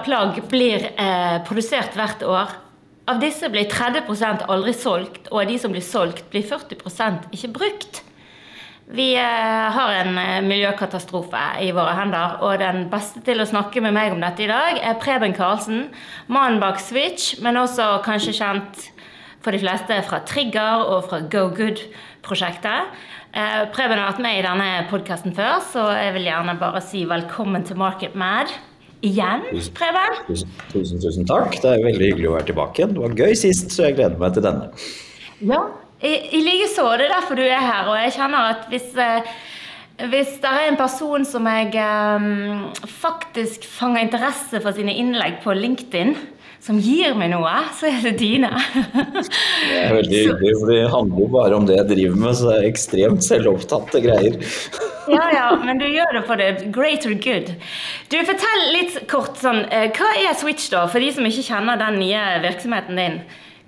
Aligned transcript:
100 0.00 0.04
milliarder 0.04 0.04
plagg 0.04 0.40
blir 0.50 0.90
eh, 0.96 1.40
produsert 1.46 1.96
hvert 1.96 2.22
år. 2.22 2.52
Av 3.08 3.18
disse 3.20 3.48
blir 3.50 3.68
30% 3.68 4.46
aldri 4.48 4.72
solgt, 4.76 5.28
og 5.30 5.42
av 5.42 5.48
de 5.48 5.58
som 5.58 5.72
blir 5.72 5.82
solgt, 5.82 6.30
blir 6.30 6.44
40% 6.46 7.30
ikke 7.34 7.52
brukt. 7.52 8.02
Vi 8.90 9.14
eh, 9.14 9.70
har 9.70 9.92
en 10.00 10.18
eh, 10.18 10.40
miljøkatastrofe 10.42 11.42
i 11.62 11.70
våre 11.72 11.94
hender, 11.98 12.38
og 12.42 12.58
den 12.62 12.88
beste 12.90 13.22
til 13.26 13.40
å 13.40 13.48
snakke 13.48 13.82
med 13.82 13.94
meg 13.94 14.14
om 14.14 14.22
dette 14.22 14.44
i 14.44 14.50
dag 14.50 14.80
er 14.82 14.98
Preben 15.02 15.34
Karlsen, 15.34 15.88
mannen 16.28 16.60
bak 16.62 16.80
Switch, 16.82 17.36
men 17.42 17.60
også 17.60 18.00
kanskje 18.06 18.36
kjent 18.40 18.88
for 19.40 19.54
de 19.54 19.62
fleste 19.62 20.02
fra 20.04 20.20
Trigger 20.28 20.84
og 20.84 21.06
fra 21.08 21.22
Go 21.32 21.46
Good-prosjektet. 21.54 22.90
Eh, 23.30 23.60
Preben 23.74 23.98
har 23.98 24.10
vært 24.10 24.24
med 24.26 24.40
i 24.40 24.44
denne 24.44 24.72
podkasten 24.90 25.36
før, 25.36 25.62
så 25.64 25.86
jeg 25.94 26.18
vil 26.18 26.26
gjerne 26.28 26.58
bare 26.60 26.82
si 26.84 27.06
velkommen 27.08 27.64
til 27.66 27.78
Market 27.80 28.18
Mad. 28.18 28.50
Igjen, 29.00 29.46
Preben. 29.72 30.16
Tusen, 30.26 30.50
tusen, 30.72 30.98
tusen 31.00 31.28
takk. 31.28 31.54
Det 31.62 31.70
er 31.70 31.84
veldig 31.84 32.10
hyggelig 32.10 32.28
å 32.28 32.34
være 32.34 32.50
tilbake 32.50 32.82
igjen. 32.82 32.96
Det 32.96 33.04
var 33.04 33.14
gøy 33.22 33.38
sist, 33.38 33.70
så 33.72 33.86
jeg 33.86 33.96
gleder 33.96 34.20
meg 34.20 34.34
til 34.36 34.44
denne. 34.44 34.66
Ja, 35.40 35.60
i, 36.04 36.12
i 36.36 36.40
likeså. 36.44 36.84
Det 37.00 37.06
er 37.06 37.14
derfor 37.14 37.40
du 37.40 37.44
er 37.46 37.64
her. 37.64 37.88
Og 37.88 37.96
jeg 37.96 38.12
kjenner 38.18 38.50
at 38.50 38.66
hvis, 38.68 38.90
eh, 39.00 39.30
hvis 40.12 40.34
det 40.42 40.52
er 40.52 40.68
en 40.68 40.76
person 40.80 41.24
som 41.28 41.48
jeg 41.48 41.72
um, 41.80 42.68
faktisk 43.00 43.64
fanger 43.68 44.04
interesse 44.04 44.60
for 44.60 44.76
sine 44.76 44.92
innlegg 45.00 45.40
på 45.46 45.56
LinkedIn, 45.56 46.12
som 46.60 46.78
gir 46.80 47.14
meg 47.16 47.30
noe, 47.32 47.52
så 47.76 47.88
er 47.88 48.02
det 48.04 48.12
dine. 48.20 48.50
det 48.92 49.78
er 49.78 49.94
veldig 49.96 50.22
hyggelig, 50.26 50.54
for 50.60 50.72
det 50.72 50.80
handler 50.92 51.22
jo 51.22 51.28
bare 51.32 51.56
om 51.56 51.68
det 51.68 51.78
jeg 51.78 51.88
driver 51.94 52.18
med, 52.24 52.36
så 52.36 52.48
det 52.50 52.56
er 52.58 52.66
ekstremt 52.68 53.26
selvopptatte 53.26 54.02
greier. 54.04 54.36
ja, 55.16 55.22
ja, 55.32 55.46
men 55.64 55.80
du 55.80 55.86
gjør 55.88 56.18
det 56.18 56.24
for 56.28 56.40
det 56.40 56.50
greater 56.74 57.16
good. 57.16 57.54
Du, 58.12 58.18
Fortell 58.28 58.66
litt 58.76 58.98
kort 59.10 59.40
sånn, 59.40 59.64
eh, 59.72 59.88
hva 59.96 60.10
er 60.20 60.36
Switch, 60.36 60.68
da, 60.72 60.84
for 60.90 61.00
de 61.00 61.08
som 61.16 61.30
ikke 61.30 61.46
kjenner 61.48 61.80
den 61.80 61.96
nye 62.02 62.26
virksomheten 62.44 63.00
din? 63.00 63.16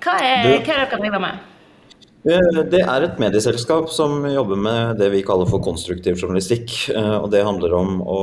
Hva 0.02 0.18
er, 0.18 0.44
du, 0.44 0.52
hva 0.60 0.76
er 0.76 0.84
det 0.84 0.92
dere 0.92 1.00
driver 1.00 1.24
med? 1.24 1.48
Eh, 2.22 2.60
det 2.70 2.84
er 2.84 3.02
et 3.02 3.18
medieselskap 3.18 3.88
som 3.90 4.20
jobber 4.28 4.60
med 4.68 5.00
det 5.00 5.08
vi 5.10 5.24
kaller 5.26 5.48
for 5.50 5.64
konstruktiv 5.64 6.20
journalistikk. 6.20 6.70
Eh, 6.92 7.16
og 7.18 7.32
det 7.32 7.42
handler 7.46 7.74
om 7.80 7.98
å 8.04 8.22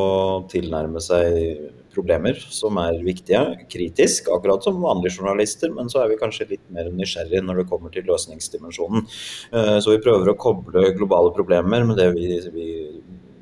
tilnærme 0.52 1.02
seg 1.04 1.79
problemer 1.94 2.38
som 2.54 2.78
er 2.82 3.00
viktige, 3.06 3.42
kritisk, 3.72 4.30
akkurat 4.34 4.66
som 4.66 4.82
vanlige 4.84 5.20
journalister, 5.20 5.72
men 5.76 5.92
så 5.92 6.04
er 6.04 6.12
vi 6.12 6.20
kanskje 6.22 6.50
litt 6.54 6.66
mer 6.74 6.92
nysgjerrige 6.94 7.44
når 7.46 7.62
det 7.62 7.70
kommer 7.72 7.94
til 7.94 8.08
løsningsdimensjonen. 8.10 9.06
Eh, 9.54 9.78
så 9.84 9.96
vi 9.96 10.04
prøver 10.04 10.32
å 10.32 10.38
koble 10.40 10.92
globale 10.98 11.34
problemer 11.36 11.86
med 11.88 12.00
det 12.00 12.10
vi, 12.16 12.40
vi 12.54 12.70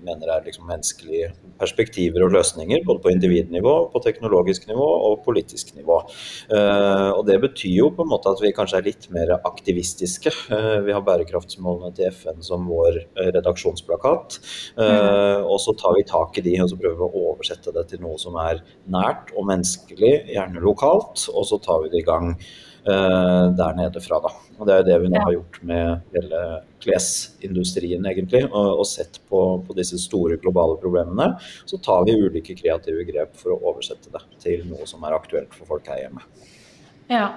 mener 0.08 0.32
er 0.32 0.46
liksom 0.46 0.68
menneskelige 0.70 1.32
perspektiver 1.60 2.26
og 2.26 2.34
løsninger, 2.36 2.84
både 2.88 3.04
på 3.04 3.14
individnivå, 3.14 3.76
på 3.94 4.02
teknologisk 4.04 4.68
nivå 4.70 4.88
og 5.10 5.24
politisk 5.26 5.74
nivå. 5.78 6.00
Uh, 6.52 7.12
og 7.18 7.26
Det 7.28 7.40
betyr 7.44 7.76
jo 7.76 7.92
på 7.96 8.06
en 8.06 8.12
måte 8.12 8.32
at 8.32 8.42
vi 8.44 8.54
kanskje 8.56 8.82
er 8.82 8.88
litt 8.88 9.10
mer 9.14 9.34
aktivistiske. 9.38 10.34
Uh, 10.52 10.80
vi 10.86 10.96
har 10.96 11.06
bærekraftsmålene 11.06 11.94
til 11.98 12.12
FN 12.14 12.44
som 12.46 12.68
vår 12.70 13.02
redaksjonsplakat. 13.38 14.40
Uh, 14.78 15.44
og 15.46 15.60
så 15.64 15.76
tar 15.78 15.98
vi 15.98 16.08
tak 16.08 16.38
i 16.38 16.46
de 16.46 16.58
og 16.64 16.72
så 16.72 16.80
prøver 16.80 17.00
vi 17.02 17.08
å 17.08 17.26
oversette 17.34 17.74
det 17.76 17.88
til 17.92 18.04
noe 18.04 18.18
som 18.22 18.38
er 18.42 18.64
nært 18.92 19.34
og 19.36 19.48
menneskelig, 19.50 20.14
gjerne 20.34 20.64
lokalt, 20.64 21.28
og 21.34 21.46
så 21.50 21.60
tar 21.64 21.84
vi 21.84 21.94
det 21.94 22.04
i 22.04 22.08
gang 22.08 22.34
der 22.88 23.78
nede 23.78 24.02
fra. 24.04 24.20
Da. 24.24 24.32
Og 24.58 24.68
Det 24.68 24.74
er 24.74 24.82
jo 24.82 24.88
det 24.88 25.00
vi 25.04 25.10
nå 25.12 25.22
har 25.22 25.34
gjort 25.36 25.60
med 25.70 26.14
hele 26.16 26.44
klesindustrien, 26.84 28.06
egentlig, 28.10 28.46
og, 28.48 28.82
og 28.82 28.88
sett 28.90 29.20
på, 29.30 29.42
på, 29.68 29.76
disse 29.78 30.00
store 30.02 30.40
globale 30.42 30.78
problemene. 30.82 31.34
Så 31.70 31.82
tar 31.84 32.08
vi 32.08 32.16
ulike 32.18 32.56
kreative 32.58 33.06
grep 33.10 33.36
for 33.38 33.56
å 33.56 33.60
oversette 33.74 34.14
det 34.14 34.24
til 34.44 34.64
noe 34.70 34.88
som 34.90 35.04
er 35.06 35.18
aktuelt 35.18 35.54
for 35.58 35.76
folk 35.76 35.92
her 35.92 36.06
hjemme. 36.06 36.26
Ja, 37.12 37.30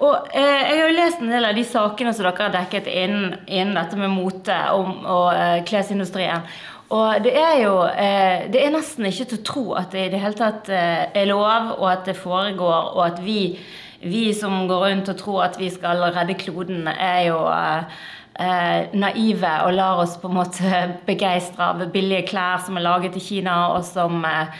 og 0.00 0.28
eh, 0.32 0.40
Jeg 0.42 0.80
har 0.80 0.88
jo 0.88 0.96
lest 0.96 1.22
en 1.22 1.32
del 1.32 1.46
av 1.48 1.56
de 1.56 1.64
sakene 1.68 2.12
som 2.16 2.26
dere 2.26 2.46
har 2.46 2.52
dekket 2.54 2.88
innen, 2.90 3.38
innen 3.46 3.76
dette 3.76 3.98
med 4.00 4.12
mote 4.12 4.56
og, 4.74 4.92
og 5.04 5.26
eh, 5.34 5.62
klesindustrien. 5.68 6.48
Og 6.90 7.22
det 7.22 7.36
er 7.38 7.60
jo 7.62 7.74
eh, 7.86 8.48
Det 8.50 8.64
er 8.64 8.72
nesten 8.74 9.06
ikke 9.06 9.28
til 9.30 9.38
å 9.38 9.46
tro 9.46 9.64
at 9.78 9.92
det 9.94 10.08
i 10.08 10.12
det 10.14 10.22
hele 10.22 10.38
tatt 10.38 10.70
eh, 10.74 11.04
er 11.14 11.30
lov, 11.30 11.76
og 11.78 11.86
at 11.92 12.08
det 12.08 12.18
foregår, 12.18 12.90
og 12.96 13.04
at 13.06 13.22
vi, 13.22 13.54
vi 14.00 14.34
som 14.34 14.68
går 14.68 14.86
rundt 14.86 15.10
og 15.12 15.18
tror 15.20 15.44
at 15.44 15.58
vi 15.60 15.68
skal 15.72 16.02
redde 16.14 16.36
kloden, 16.40 16.88
er 16.88 17.26
jo 17.28 17.40
eh, 17.52 17.98
eh, 18.40 18.92
naive 18.96 19.52
og 19.66 19.74
lar 19.76 20.00
oss 20.04 20.16
på 20.20 20.30
en 20.30 20.38
måte 20.40 20.82
begeistre 21.08 21.72
av 21.72 21.84
billige 21.92 22.28
klær 22.32 22.62
som 22.64 22.80
er 22.80 22.86
laget 22.86 23.18
i 23.20 23.24
Kina, 23.24 23.58
og 23.74 23.84
som, 23.84 24.24
eh, 24.24 24.54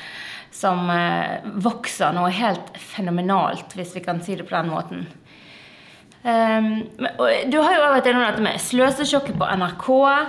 som 0.52 0.90
vokser 1.64 2.12
noe 2.12 2.32
helt 2.34 2.74
fenomenalt, 2.76 3.72
hvis 3.78 3.94
vi 3.96 4.04
kan 4.04 4.20
si 4.20 4.36
det 4.36 4.48
på 4.48 4.56
den 4.58 4.72
måten. 4.74 5.06
Um, 6.20 6.66
du 7.48 7.54
har 7.62 7.72
jo 7.72 7.84
vært 7.94 8.08
innom 8.10 8.26
dette 8.26 8.42
med 8.44 8.60
sløsesjokket 8.60 9.38
på 9.40 9.46
NRK. 9.56 9.86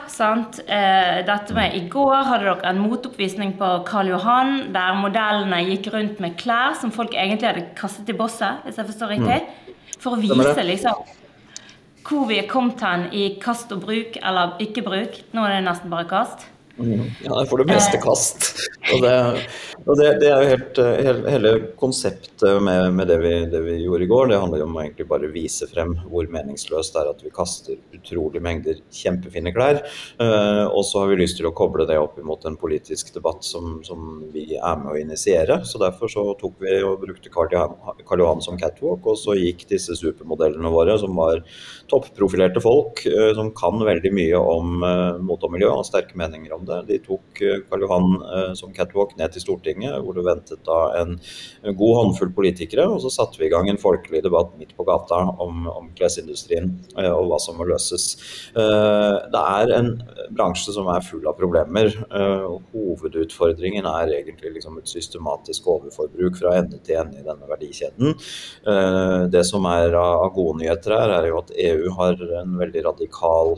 sant? 0.08 0.62
Uh, 0.64 1.20
dette 1.28 1.56
med 1.58 1.76
I 1.76 1.82
går 1.92 2.30
hadde 2.30 2.48
dere 2.48 2.70
en 2.72 2.80
motoppvisning 2.80 3.58
på 3.60 3.72
Karl 3.90 4.14
Johan 4.14 4.72
der 4.72 4.96
modellene 5.00 5.60
gikk 5.68 5.92
rundt 5.92 6.22
med 6.24 6.38
klær 6.40 6.78
som 6.80 6.96
folk 6.96 7.12
egentlig 7.12 7.50
hadde 7.50 7.66
kastet 7.76 8.14
i 8.14 8.16
bosset, 8.16 8.64
hvis 8.64 8.80
jeg 8.80 8.88
forstår 8.88 9.18
riktig. 9.18 9.42
Mm. 9.42 9.98
For 10.00 10.16
å 10.16 10.22
vise 10.22 10.64
liksom 10.66 11.04
hvor 12.08 12.26
vi 12.30 12.40
er 12.42 12.48
kommet 12.50 12.82
hen 12.82 13.06
i 13.14 13.28
kast 13.42 13.72
og 13.76 13.84
bruk, 13.84 14.16
eller 14.24 14.56
ikke 14.64 14.84
bruk. 14.86 15.20
Nå 15.36 15.44
er 15.46 15.58
det 15.58 15.68
nesten 15.68 15.92
bare 15.92 16.08
kast. 16.10 16.48
Mm. 16.82 17.08
Ja, 17.24 17.46
får 17.50 17.62
det 17.62 17.68
meste 17.70 17.98
eh. 17.98 18.04
kast. 18.04 18.48
Og 18.92 19.04
det, 19.04 19.16
og 19.86 19.98
det, 20.00 20.08
det 20.22 20.30
er 20.32 20.42
jo 20.42 20.50
helt, 20.52 20.80
hele, 21.06 21.32
hele 21.32 21.52
konseptet 21.80 22.64
med, 22.64 22.90
med 22.98 23.08
det, 23.08 23.18
vi, 23.22 23.34
det, 23.52 23.62
vi, 23.66 23.76
gjorde 23.86 24.06
i 24.06 24.10
går, 24.10 24.32
det 24.32 24.40
handler 24.42 24.64
jo 24.64 24.68
om 24.68 24.78
å 24.78 24.82
egentlig 24.84 25.08
bare 25.10 25.30
vise 25.32 25.68
frem 25.70 25.94
hvor 26.10 26.28
meningsløst 26.34 26.96
det 26.96 27.04
er 27.04 27.12
at 27.14 27.24
vi 27.24 27.34
kaster 27.34 27.78
utrolig 27.96 28.42
mengder 28.44 28.82
kjempefine 28.94 29.54
klær. 29.56 29.84
Uh, 30.20 30.66
og 30.68 30.84
så 30.88 31.04
har 31.04 31.12
vi 31.12 31.22
lyst 31.22 31.40
til 31.40 31.50
å 31.50 31.54
koble 31.56 31.86
det 31.90 32.00
opp 32.02 32.20
imot 32.22 32.46
en 32.50 32.58
politisk 32.60 33.14
debatt 33.16 33.46
som, 33.48 33.80
som 33.86 34.26
vi 34.34 34.48
er 34.58 34.82
med 34.82 34.92
å 34.94 35.00
initiere. 35.00 35.62
Så 35.68 35.82
derfor 35.82 36.12
så 36.12 36.26
tok 36.42 36.58
vi 36.66 36.80
og 36.86 37.02
brukte 37.06 37.32
Karl 37.32 38.26
Johan 38.26 38.44
som 38.44 38.60
catwalk, 38.60 39.06
og 39.06 39.20
så 39.20 39.38
gikk 39.38 39.68
disse 39.70 39.96
supermodellene 40.00 40.74
våre, 40.74 40.98
som 41.02 41.16
var 41.18 41.46
topprofilerte 41.92 42.64
folk, 42.64 43.04
uh, 43.12 43.32
som 43.38 43.52
kan 43.58 43.84
veldig 43.86 44.14
mye 44.16 44.42
om 44.42 44.82
uh, 44.86 45.20
mote 45.22 45.48
og 45.48 45.56
miljø 45.56 45.72
og 45.76 45.86
sterke 45.88 46.18
meninger 46.20 46.54
om 46.56 46.66
det. 46.68 46.80
De 46.90 47.00
tok 47.04 47.42
eh, 47.44 47.62
Karl 47.70 47.86
Johan 47.86 48.08
eh, 48.22 48.52
som 48.58 48.74
catwalk 48.76 49.16
ned 49.20 49.34
til 49.34 49.44
Stortinget, 49.46 49.98
hvor 50.04 50.18
det 50.18 50.26
ventet 50.28 50.64
da 50.68 50.80
en 51.02 51.18
god 51.78 51.98
håndfull 52.00 52.34
politikere. 52.36 52.88
Og 52.90 53.02
så 53.04 53.12
satte 53.14 53.42
vi 53.42 53.48
i 53.48 53.54
gang 53.54 53.70
en 53.70 53.82
folkelig 53.82 54.24
debatt 54.26 54.54
midt 54.60 54.76
på 54.78 54.86
gata 54.88 55.22
om, 55.42 55.66
om 55.72 55.90
klesindustrien 55.98 56.74
eh, 56.98 57.12
og 57.12 57.32
hva 57.32 57.42
som 57.42 57.60
må 57.60 57.68
løses. 57.70 58.10
Det 58.52 59.42
er 59.42 59.72
en 59.76 59.92
bransje 60.36 60.74
som 60.76 60.88
er 60.92 61.04
full 61.06 61.26
av 61.30 61.38
problemer. 61.40 61.94
Hovedutfordringen 62.74 63.86
er 63.88 64.14
egentlig 64.18 64.54
liksom 64.58 64.78
et 64.80 64.90
systematisk 64.90 65.68
overforbruk 65.72 66.38
fra 66.40 66.56
ende 66.60 66.80
til 66.86 67.00
ende 67.02 67.22
i 67.22 67.26
denne 67.26 67.48
verdikjeden. 67.50 68.16
Det 69.32 69.44
som 69.48 69.66
er 69.70 69.96
av 69.98 70.30
gode 70.36 70.60
nyheter 70.62 70.96
her, 70.96 71.16
er 71.18 71.30
jo 71.30 71.40
at 71.42 71.54
EU 71.56 71.81
har 71.98 72.22
en 72.42 72.58
veldig 72.60 72.86
radikal 72.86 73.56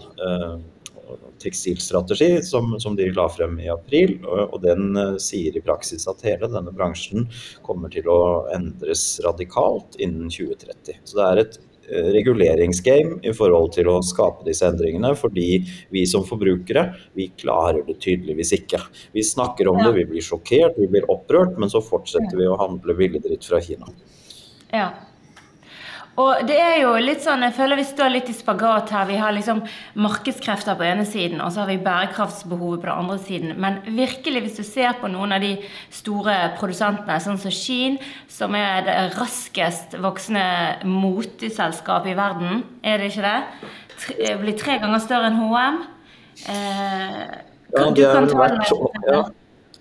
tekstilstrategi 1.44 2.42
som, 2.42 2.80
som, 2.80 2.96
de 2.96 3.10
la 3.12 3.28
frem 3.30 3.60
i 3.60 3.70
april. 3.70 4.18
Og, 4.24 4.56
og 4.56 4.64
den 4.64 4.96
uh, 4.98 5.18
sier 5.22 5.56
i 5.56 5.64
praksis 5.64 6.08
at 6.10 6.24
hele 6.28 6.50
denne 6.52 6.74
bransjen 6.76 7.28
kommer 7.66 7.92
til 7.94 8.10
å 8.12 8.22
endres 8.56 9.06
radikalt 9.26 10.00
innen 10.00 10.32
2030. 10.32 11.04
Så 11.04 11.20
det 11.20 11.28
er 11.28 11.44
et 11.44 11.60
uh, 11.60 12.10
reguleringsgame 12.16 13.20
i 13.26 13.36
forhold 13.36 13.74
til 13.78 13.92
å 13.92 14.00
skape 14.06 14.48
disse 14.48 14.68
endringene, 14.70 15.14
fordi 15.20 15.64
vi 15.94 16.06
som 16.10 16.26
forbrukere, 16.28 16.90
vi 17.18 17.30
klarer 17.40 17.84
det 17.88 18.00
tydeligvis 18.04 18.56
ikke. 18.62 18.82
Vi 19.16 19.26
snakker 19.28 19.72
om 19.72 19.82
ja. 19.82 19.90
det, 19.90 19.98
vi 20.02 20.10
blir 20.16 20.26
sjokkert, 20.26 20.80
vi 20.80 20.92
blir 20.92 21.10
opprørt, 21.12 21.58
men 21.60 21.72
så 21.74 21.84
fortsetter 21.84 22.40
vi 22.40 22.50
å 22.50 22.60
handle 22.62 22.98
billigdritt 23.00 23.50
fra 23.50 23.62
Kina. 23.64 23.92
Ja, 24.74 24.94
og 26.22 26.44
det 26.46 26.60
er 26.62 26.76
jo 26.84 26.92
litt 27.02 27.24
sånn, 27.24 27.42
Jeg 27.42 27.56
føler 27.58 27.80
vi 27.80 27.86
står 27.90 28.12
litt 28.14 28.28
i 28.30 28.36
spagat 28.38 28.92
her. 28.94 29.08
Vi 29.10 29.18
har 29.18 29.34
liksom 29.34 29.64
markedskrefter 29.98 30.78
på 30.78 30.86
ene 30.86 31.08
siden, 31.10 31.42
og 31.42 31.50
så 31.52 31.64
har 31.64 31.72
vi 31.72 31.80
bærekraftsbehovet 31.82 32.84
på 32.84 32.86
den 32.86 33.02
andre 33.02 33.18
siden. 33.18 33.56
Men 33.58 33.80
virkelig, 33.88 34.44
hvis 34.46 34.60
du 34.62 34.64
ser 34.68 34.94
på 35.02 35.10
noen 35.10 35.34
av 35.34 35.42
de 35.42 35.56
store 35.90 36.36
produsentene, 36.60 37.18
sånn 37.18 37.42
som 37.42 37.54
Shein, 37.54 37.98
som 38.30 38.54
er 38.54 38.86
det 38.86 38.98
raskest 39.18 39.98
voksende 40.04 40.86
moteselskapet 40.86 42.14
i 42.14 42.18
verden, 42.22 42.62
er 42.86 43.02
det 43.02 43.10
ikke 43.10 43.26
det? 43.26 43.72
Tre, 44.04 44.36
blir 44.44 44.58
tre 44.60 44.78
ganger 44.84 45.02
større 45.02 45.32
enn 45.32 45.42
HM. 45.42 45.82
Eh, 46.50 47.24
ja, 47.74 47.90
det 47.90 48.06
er 48.06 48.20
vel 48.20 48.36
verdt, 48.38 48.76
ja. 49.10 49.24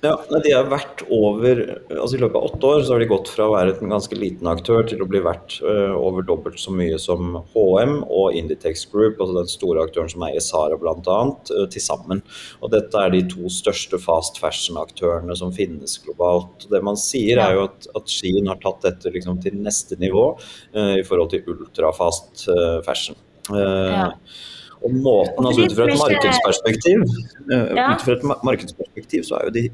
Ja, 0.02 0.16
de 0.42 0.50
har 0.50 0.66
vært 0.66 1.04
over 1.14 1.60
altså 1.86 2.16
I 2.16 2.20
løpet 2.24 2.34
av 2.34 2.46
åtte 2.48 2.70
år 2.72 2.80
så 2.82 2.96
har 2.96 3.02
de 3.04 3.06
gått 3.06 3.28
fra 3.30 3.44
å 3.46 3.52
være 3.52 3.76
en 3.76 3.92
ganske 3.92 4.16
liten 4.18 4.48
aktør 4.50 4.82
til 4.90 5.04
å 5.04 5.06
bli 5.06 5.20
verdt 5.22 5.60
uh, 5.62 5.94
over 5.94 6.24
dobbelt 6.26 6.58
så 6.58 6.72
mye 6.74 6.96
som 6.98 7.36
HM 7.52 8.00
og 8.02 8.34
Inditex 8.34 8.82
Group, 8.90 9.20
altså 9.22 9.36
den 9.36 9.52
store 9.52 9.84
aktøren 9.86 10.10
som 10.10 10.24
eier 10.26 10.42
Sara 10.42 10.78
bl.a., 10.80 10.96
uh, 11.06 11.60
til 11.70 11.84
sammen. 11.84 12.24
Og 12.58 12.72
Dette 12.74 12.98
er 12.98 13.14
de 13.14 13.20
to 13.30 13.46
største 13.52 14.00
fast 14.02 14.42
fashion-aktørene 14.42 15.36
som 15.38 15.54
finnes 15.54 15.94
globalt. 16.02 16.66
Det 16.72 16.82
man 16.82 16.98
sier 16.98 17.38
er 17.44 17.54
jo 17.60 17.68
at, 17.68 17.86
at 17.94 18.10
Skien 18.10 18.50
har 18.50 18.58
tatt 18.64 18.82
dette 18.88 19.14
liksom, 19.14 19.38
til 19.44 19.54
neste 19.62 20.00
nivå 20.02 20.32
uh, 20.34 20.96
i 20.96 21.06
forhold 21.06 21.30
til 21.36 21.46
ultrafast 21.54 22.48
uh, 22.50 22.80
fashion. 22.82 23.14
Ja. 23.54 24.10
Og 24.82 24.98
måten, 24.98 25.46
altså 25.46 25.62
Ut 25.62 25.78
fra 25.78 25.86
et 25.86 25.98
markedsperspektiv 25.98 27.02
ja. 27.50 27.88
ut 27.92 28.02
fra 28.02 28.14
et 28.14 28.24
markedsperspektiv 28.46 29.24
så 29.26 29.38
er 29.38 29.48
jo 29.48 29.54
de 29.56 29.64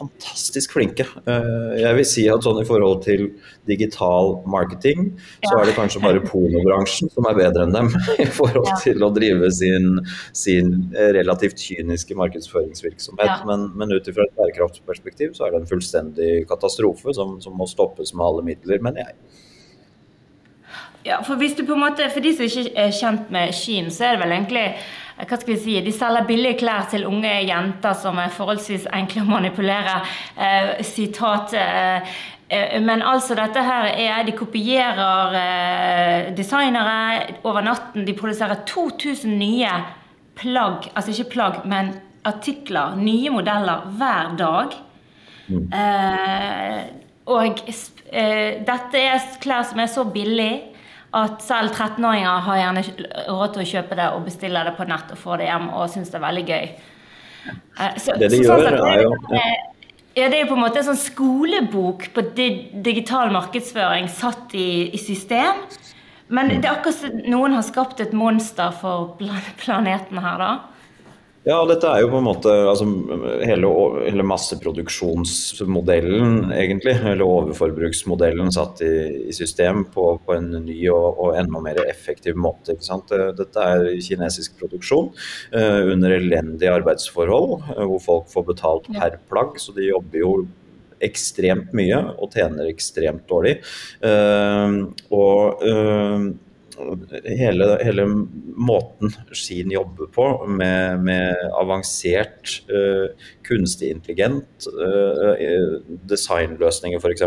fantastisk 0.00 0.74
flinke. 0.76 1.06
Eh, 1.30 1.80
jeg 1.82 1.98
vil 1.98 2.06
si 2.08 2.26
at 2.32 2.44
sånn 2.44 2.60
i 2.62 2.66
forhold 2.68 3.02
til 3.04 3.26
digital 3.68 4.38
marketing, 4.50 5.12
så 5.46 5.58
er 5.58 5.68
det 5.68 5.76
kanskje 5.76 6.02
bare 6.02 6.22
pornobransjen 6.24 7.12
som 7.12 7.28
er 7.30 7.38
bedre 7.38 7.66
enn 7.66 7.76
dem 7.76 7.92
i 8.24 8.28
forhold 8.38 8.72
til 8.82 9.04
å 9.06 9.12
drive 9.14 9.52
sin, 9.54 10.00
sin 10.36 10.72
relativt 11.16 11.60
kyniske 11.62 12.16
markedsføringsvirksomhet. 12.18 13.44
Men, 13.48 13.68
men 13.78 13.94
ut 13.94 14.10
ifra 14.10 14.26
et 14.26 14.34
bærekraftsperspektiv 14.40 15.36
så 15.38 15.46
er 15.46 15.54
det 15.54 15.62
en 15.62 15.70
fullstendig 15.70 16.32
katastrofe 16.50 17.14
som, 17.16 17.38
som 17.44 17.56
må 17.56 17.68
stoppes 17.70 18.14
med 18.16 18.26
alle 18.26 18.48
midler, 18.50 18.82
mener 18.82 19.06
jeg. 19.08 19.46
Ja, 21.04 21.22
for 21.24 21.40
hvis 21.40 21.54
du 21.56 21.64
på 21.66 21.72
en 21.72 21.80
måte, 21.80 22.10
for 22.12 22.20
de 22.20 22.32
som 22.36 22.44
ikke 22.44 22.74
er 22.76 22.90
kjent 22.92 23.30
med 23.32 23.54
Shein, 23.56 23.88
så 23.92 24.04
er 24.04 24.16
det 24.16 24.24
vel 24.24 24.34
egentlig 24.36 24.64
hva 25.28 25.38
skal 25.38 25.54
vi 25.54 25.60
si, 25.60 25.76
De 25.84 25.92
selger 25.94 26.26
billige 26.28 26.60
klær 26.62 26.88
til 26.90 27.06
unge 27.08 27.32
jenter 27.44 27.96
som 27.98 28.18
er 28.22 28.32
forholdsvis 28.34 28.88
enkle 28.96 29.24
å 29.24 29.30
manipulere. 29.30 30.00
Eh, 30.36 30.82
sitat 30.86 31.54
eh, 31.58 32.12
eh, 32.48 32.76
men 32.84 33.04
altså 33.06 33.36
dette 33.38 33.64
her 33.64 33.90
er 33.92 34.24
De 34.28 34.36
kopierer 34.36 35.38
eh, 35.40 36.30
designere 36.36 37.40
over 37.44 37.66
natten. 37.66 38.06
De 38.08 38.16
produserer 38.16 38.64
2000 38.68 39.36
nye 39.40 39.74
plagg, 40.40 40.88
altså 40.94 41.12
ikke 41.12 41.34
plagg, 41.34 41.60
men 41.68 41.94
artikler, 42.24 42.96
nye 43.00 43.32
modeller, 43.32 43.86
hver 43.96 44.34
dag. 44.40 44.76
Mm. 45.50 45.68
Eh, 45.74 46.82
og 47.30 47.62
eh, 47.68 48.60
dette 48.66 49.00
er 49.00 49.32
klær 49.42 49.66
som 49.68 49.80
er 49.82 49.90
så 49.90 50.04
billige 50.08 50.69
at 51.16 51.42
selv 51.42 51.74
13-åringer 51.74 52.44
har 52.46 52.60
gjerne 52.60 52.84
råd 53.26 53.54
til 53.54 53.64
å 53.64 53.68
kjøpe 53.72 53.98
det 53.98 54.06
og 54.14 54.24
bestille 54.28 54.62
det 54.66 54.76
på 54.76 54.86
nett 54.86 55.10
og 55.10 55.18
få 55.18 55.40
det 55.40 55.48
hjem 55.48 55.68
og 55.74 55.90
syns 55.90 56.12
det 56.12 56.20
er 56.20 56.26
veldig 56.26 56.44
gøy. 56.46 56.70
Eh, 57.50 57.98
så, 57.98 58.16
det 58.20 58.30
de 58.30 58.40
så, 58.44 58.56
gjør, 58.60 58.66
sånn 58.68 58.88
er 58.92 59.02
jo 59.02 59.12
ja, 59.34 60.26
Det 60.28 60.36
er 60.36 60.40
jo 60.42 60.50
på 60.52 60.58
en 60.58 60.64
måte 60.64 60.82
en 60.82 60.88
sånn 60.90 61.00
skolebok 61.00 62.10
på 62.14 62.26
digital 62.34 63.32
markedsføring 63.34 64.10
satt 64.12 64.54
i, 64.54 64.90
i 64.94 65.00
system. 65.00 65.64
Men 66.30 66.52
det 66.52 66.68
er 66.68 66.76
akkurat 66.76 67.00
som 67.00 67.22
noen 67.26 67.56
har 67.58 67.66
skapt 67.66 68.02
et 68.02 68.12
monster 68.14 68.70
for 68.78 69.16
planeten 69.18 70.20
her, 70.22 70.38
da. 70.38 70.50
Ja, 71.40 71.62
dette 71.64 71.88
er 71.88 72.02
jo 72.02 72.10
på 72.12 72.18
en 72.20 72.26
måte 72.26 72.50
altså, 72.68 72.84
hele, 73.48 73.68
hele, 74.04 74.24
masseproduksjonsmodellen, 74.28 76.50
egentlig. 76.52 76.92
Eller 77.00 77.24
overforbruksmodellen 77.24 78.52
satt 78.52 78.82
i, 78.84 79.24
i 79.30 79.32
system 79.32 79.86
på, 79.94 80.20
på, 80.26 80.34
en 80.36 80.50
ny 80.66 80.88
og, 80.92 81.14
og, 81.14 81.38
enda 81.40 81.60
mer 81.64 81.80
effektiv 81.86 82.36
måte. 82.36 82.76
sant? 82.84 83.08
Dette 83.38 83.56
er 83.56 83.88
kinesisk 84.04 84.60
produksjon 84.60 85.08
uh, 85.56 85.88
under 85.94 86.12
elendige 86.18 86.74
arbeidsforhold, 86.76 87.64
uh, 87.70 87.88
hvor 87.88 88.00
folk 88.04 88.28
får 88.34 88.44
betalt 88.52 88.84
per 88.98 89.16
plagg. 89.32 89.56
Så 89.64 89.72
de 89.78 89.88
jobber 89.88 90.18
jo 90.20 90.44
ekstremt 91.00 91.72
mye 91.72 92.20
og 92.20 92.36
tjener 92.36 92.68
ekstremt 92.68 93.24
dårlig. 93.32 93.64
Uh, 94.04 94.92
og 95.08 95.64
hele, 97.24 97.66
hele, 97.84 98.04
måten 98.60 99.12
Skien 99.32 99.70
jobber 99.72 100.10
på, 100.14 100.26
med, 100.48 101.02
med 101.06 101.50
avansert 101.58 102.60
uh, 102.70 103.10
kunstig 103.46 103.90
intelligent 103.94 104.68
uh, 104.68 105.80
designløsninger 106.10 107.00
f.eks., 107.00 107.24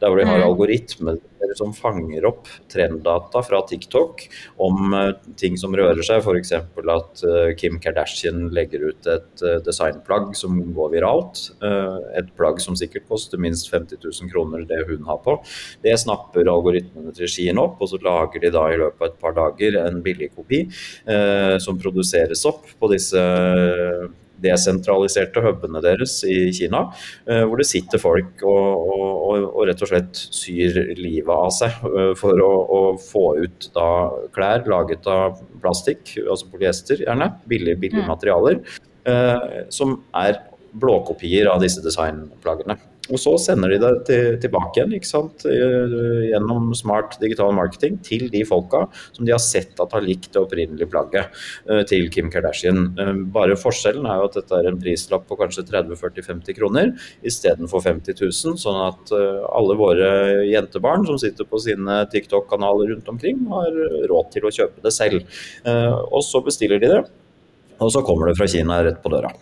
der 0.00 0.08
hvor 0.08 0.20
de 0.20 0.28
har 0.28 0.42
mm. 0.42 0.48
Algoritmer 1.46 1.56
som 1.56 1.72
fanger 1.74 2.26
opp 2.26 2.48
trenddata 2.72 3.42
fra 3.42 3.62
TikTok 3.66 4.26
om 4.62 4.94
uh, 4.94 5.12
ting 5.36 5.56
som 5.56 5.74
rører 5.76 6.02
seg, 6.02 6.22
f.eks. 6.22 6.52
at 6.52 7.24
Kim 7.58 7.78
Kardashian 7.80 8.50
legger 8.54 8.90
ut 8.90 9.06
et 9.06 9.42
designplagg 9.66 10.34
som 10.36 10.58
går 10.74 10.92
viralt. 10.94 11.50
et 12.16 12.28
plagg 12.36 12.60
som 12.60 12.76
sikkert 12.76 13.08
koster 13.08 13.38
minst 13.38 13.70
50 13.70 13.98
000 14.02 14.30
kroner, 14.30 14.64
det 14.68 14.84
hun 14.88 15.04
har 15.06 15.18
på. 15.24 15.36
Det 15.82 15.94
snapper 15.98 16.48
algoritmene 16.48 17.12
til 17.16 17.30
Skien 17.30 17.58
opp, 17.58 17.80
og 17.80 17.90
så 17.90 18.00
lager 18.02 18.42
de 18.42 18.52
da 18.54 18.66
i 18.70 18.78
løpet 18.80 19.02
av 19.02 19.08
et 19.10 19.18
par 19.20 19.36
dager 19.36 19.80
en 19.82 20.02
billig 20.04 20.30
kopi 20.34 20.64
eh, 20.66 21.56
som 21.62 21.80
produseres 21.80 22.44
opp 22.48 22.70
på 22.78 22.92
disse 22.92 23.22
desentraliserte 24.42 25.42
hubene 25.44 25.80
deres 25.84 26.18
i 26.28 26.50
Kina, 26.56 26.86
eh, 27.28 27.42
hvor 27.46 27.60
det 27.60 27.68
sitter 27.68 28.00
folk 28.02 28.42
og, 28.46 28.88
og, 28.88 29.46
og, 29.46 29.60
rett 29.68 29.84
og 29.84 29.90
slett 29.90 30.20
syr 30.36 30.80
livet 30.98 31.32
av 31.32 31.52
seg 31.54 31.86
eh, 31.90 32.12
for 32.18 32.42
å, 32.42 32.50
å 32.78 32.80
få 33.00 33.26
ut 33.42 33.70
da 33.76 33.88
klær 34.36 34.66
laget 34.70 35.08
av 35.10 35.40
plastikk, 35.62 36.16
altså 36.24 36.50
polyester 36.52 37.00
gjerne, 37.06 37.32
billige, 37.48 37.80
billige 37.86 38.04
mm. 38.04 38.12
materialer, 38.12 38.60
eh, 39.08 39.64
som 39.72 39.98
er 40.16 40.42
blåkopier 40.76 41.48
av 41.48 41.62
disse 41.62 41.80
designplaggene. 41.84 42.76
Og 43.12 43.20
så 43.22 43.34
sender 43.38 43.72
de 43.72 43.78
det 43.82 43.92
til, 44.08 44.36
tilbake 44.42 44.80
igjen 44.80 44.94
ikke 44.96 45.08
sant? 45.08 45.44
Eh, 45.46 45.94
gjennom 46.30 46.72
smart 46.76 47.16
digital 47.22 47.52
marketing 47.56 47.98
til 48.06 48.26
de 48.32 48.42
folka 48.48 48.86
som 49.12 49.26
de 49.26 49.34
har 49.34 49.42
sett 49.42 49.78
at 49.82 49.94
har 49.94 50.04
likt 50.04 50.32
det 50.34 50.42
opprinnelige 50.42 50.90
plagget 50.90 51.34
uh, 51.70 51.82
til 51.88 52.08
Kim 52.12 52.30
Kardashian. 52.32 52.90
Uh, 52.98 53.12
bare 53.32 53.58
forskjellen 53.58 54.08
er 54.08 54.20
jo 54.20 54.28
at 54.30 54.38
dette 54.40 54.58
er 54.58 54.70
en 54.70 54.80
prislapp 54.80 55.26
på 55.28 55.38
kanskje 55.38 55.66
30-40-50 55.68 56.58
kroner 56.58 56.92
istedenfor 57.26 57.84
50 57.84 58.18
000, 58.18 58.58
sånn 58.60 58.80
at 58.86 59.12
alle 59.16 59.76
våre 59.78 60.08
jentebarn 60.48 61.06
som 61.08 61.18
sitter 61.20 61.46
på 61.48 61.60
sine 61.62 62.02
TikTok-kanaler 62.12 62.92
rundt 62.92 63.08
omkring, 63.10 63.42
har 63.50 63.78
råd 64.10 64.32
til 64.34 64.46
å 64.48 64.52
kjøpe 64.58 64.82
det 64.84 64.92
selv. 64.94 65.24
og 65.66 66.22
så 66.24 66.42
bestiller 66.44 66.82
de 66.82 66.90
det, 66.90 67.00
og 67.82 67.92
så 67.92 68.02
kommer 68.06 68.30
det 68.30 68.36
fra 68.38 68.48
Kina 68.50 68.82
rett 68.84 69.02
på 69.02 69.12
døra. 69.12 69.32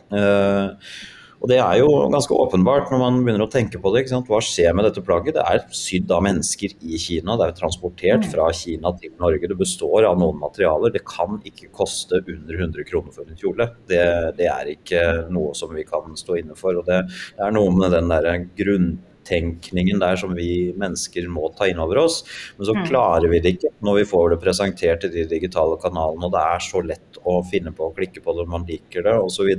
Og 1.45 1.51
Det 1.51 1.59
er 1.61 1.77
jo 1.77 1.89
ganske 2.09 2.33
åpenbart 2.41 2.89
når 2.89 3.01
man 3.03 3.19
begynner 3.21 3.45
å 3.45 3.53
tenke 3.53 3.77
på 3.77 3.91
det. 3.93 4.07
Hva 4.09 4.39
skjer 4.41 4.73
med 4.73 4.87
dette 4.89 5.03
plagget? 5.05 5.37
Det 5.37 5.45
er 5.45 5.67
sydd 5.77 6.09
av 6.17 6.23
mennesker 6.25 6.73
i 6.81 6.97
Kina. 6.97 7.37
Det 7.37 7.51
er 7.51 7.59
transportert 7.59 8.25
mm. 8.25 8.31
fra 8.33 8.47
Kina 8.57 8.95
til 8.97 9.13
Norge. 9.21 9.51
Det 9.53 9.59
består 9.61 10.09
av 10.09 10.17
noen 10.23 10.41
materialer. 10.41 10.95
Det 10.95 11.05
kan 11.05 11.37
ikke 11.45 11.69
koste 11.77 12.23
under 12.23 12.57
100 12.57 12.89
kroner 12.89 13.13
for 13.13 13.29
en 13.29 13.37
kjole. 13.37 13.69
Det, 13.93 14.01
det 14.41 14.49
er 14.49 14.73
ikke 14.73 15.03
noe 15.37 15.53
som 15.59 15.77
vi 15.77 15.85
kan 15.85 16.17
stå 16.17 16.41
inne 16.41 16.57
for. 16.57 16.81
og 16.81 16.89
Det, 16.89 17.03
det 17.37 17.45
er 17.45 17.59
noe 17.59 17.77
med 17.77 17.93
den 17.93 18.09
der 18.15 18.31
grunn 18.57 18.95
tenkningen 19.25 20.01
der 20.01 20.17
som 20.21 20.35
vi 20.37 20.73
mennesker 20.81 21.29
må 21.33 21.51
ta 21.57 21.69
inn 21.69 21.83
over 21.83 22.05
oss. 22.05 22.23
Men 22.57 22.69
så 22.69 22.77
mm. 22.77 22.85
klarer 22.89 23.29
vi 23.33 23.41
det 23.45 23.57
ikke 23.57 23.73
når 23.85 24.01
vi 24.01 24.09
får 24.11 24.33
det 24.33 24.41
presentert 24.45 25.07
i 25.09 25.13
de 25.13 25.27
digitale 25.31 25.79
kanalene, 25.83 26.29
og 26.29 26.35
det 26.35 26.45
er 26.45 26.65
så 26.65 26.83
lett 26.85 27.14
å 27.29 27.41
finne 27.49 27.73
på 27.75 27.89
å 27.89 27.95
klikke 27.97 28.23
på 28.25 28.35
det, 28.37 28.47
man 28.51 28.67
liker 28.69 29.05
det 29.07 29.15
osv. 29.21 29.51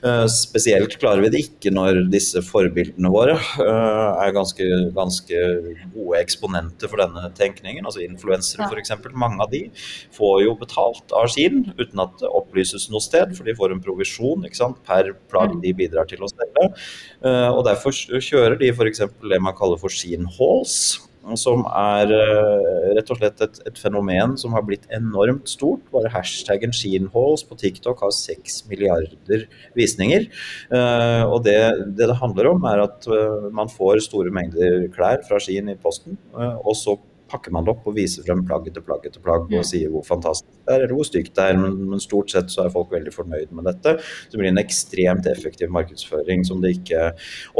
Uh, 0.00 0.24
spesielt 0.32 0.96
klarer 1.00 1.24
vi 1.24 1.32
det 1.32 1.42
ikke 1.44 1.72
når 1.74 2.04
disse 2.12 2.42
forbildene 2.44 3.10
våre 3.12 3.36
uh, 3.36 4.20
er 4.22 4.34
ganske, 4.36 4.66
ganske, 4.96 5.42
gode 5.94 6.20
eksponenter 6.20 6.90
for 6.90 7.02
denne 7.02 7.30
tenkningen. 7.36 7.86
Altså 7.86 8.04
influensere 8.04 8.66
ja. 8.66 8.70
f.eks. 8.70 8.94
Mange 9.14 9.44
av 9.44 9.52
de 9.52 9.66
får 10.16 10.36
jo 10.46 10.56
betalt 10.60 11.14
av 11.16 11.28
sin 11.32 11.64
uten 11.76 12.02
at 12.02 12.16
det 12.22 12.30
opplyses 12.30 12.88
noe 12.92 13.04
sted, 13.04 13.34
for 13.36 13.48
de 13.48 13.56
får 13.58 13.74
en 13.74 13.84
provisjon 13.84 14.48
per 14.86 15.12
plagg 15.32 15.54
mm. 15.56 15.60
de 15.64 15.74
bidrar 15.76 16.08
til 16.10 16.24
å 16.24 16.30
selge. 16.32 16.70
Uh, 17.24 17.50
og 17.52 17.64
derfor 17.68 17.94
kjører 17.94 18.58
de 18.60 18.72
f.eks. 18.74 19.04
det 19.30 19.42
man 19.42 19.56
kaller 19.58 19.80
for 19.80 19.92
sin 19.92 20.28
halls. 20.38 21.09
Som 21.38 21.66
er 21.68 22.10
uh, 22.10 22.92
rett 22.96 23.10
og 23.12 23.18
slett 23.20 23.42
et, 23.44 23.58
et, 23.68 23.76
fenomen 23.78 24.36
som 24.40 24.54
har 24.56 24.64
blitt 24.66 24.86
enormt 24.96 25.50
stort. 25.52 25.82
Bare 25.92 26.10
hashtaggen 26.14 26.72
sheenhalls 26.74 27.44
på 27.46 27.58
TikTok 27.60 28.00
har 28.02 28.14
seks 28.16 28.62
milliarder 28.70 29.44
visninger. 29.76 30.26
Uh, 30.72 31.28
og 31.28 31.44
det, 31.46 31.58
det, 31.92 32.08
det 32.08 32.18
handler 32.22 32.50
om, 32.54 32.64
er 32.72 32.86
at 32.86 33.06
uh, 33.10 33.50
man 33.54 33.70
får 33.70 34.04
store 34.08 34.32
mengder 34.34 34.88
klær 34.96 35.22
fra 35.28 35.38
Skien 35.42 35.70
i 35.70 35.78
posten, 35.80 36.18
og 36.34 36.74
så 36.78 36.96
pakker 37.30 37.54
man 37.54 37.66
det 37.66 37.74
opp 37.74 37.86
og 37.88 37.96
viser 37.96 38.26
frem 38.26 38.42
plagg 38.46 38.68
etter 38.70 38.84
plagg 38.84 39.06
etter 39.06 39.22
plagg 39.24 39.50
og 39.50 39.66
sier 39.66 39.90
hvor 39.92 40.04
fantastisk 40.06 40.50
det 40.66 40.74
er, 40.74 40.84
eller 40.84 40.96
hvor 40.96 41.06
stygt 41.08 41.34
det 41.36 41.46
er. 41.50 41.58
Men, 41.60 42.00
stort 42.00 42.32
sett 42.32 42.50
så 42.52 42.64
er 42.64 42.72
folk 42.72 42.92
veldig 42.94 43.12
fornøyd 43.12 43.52
med 43.56 43.66
dette. 43.68 43.96
Så 44.00 44.32
det 44.32 44.40
blir 44.40 44.50
en 44.50 44.60
ekstremt 44.62 45.26
effektiv 45.30 45.72
markedsføring 45.74 46.44
som 46.48 46.62
det 46.62 46.74
ikke 46.78 47.10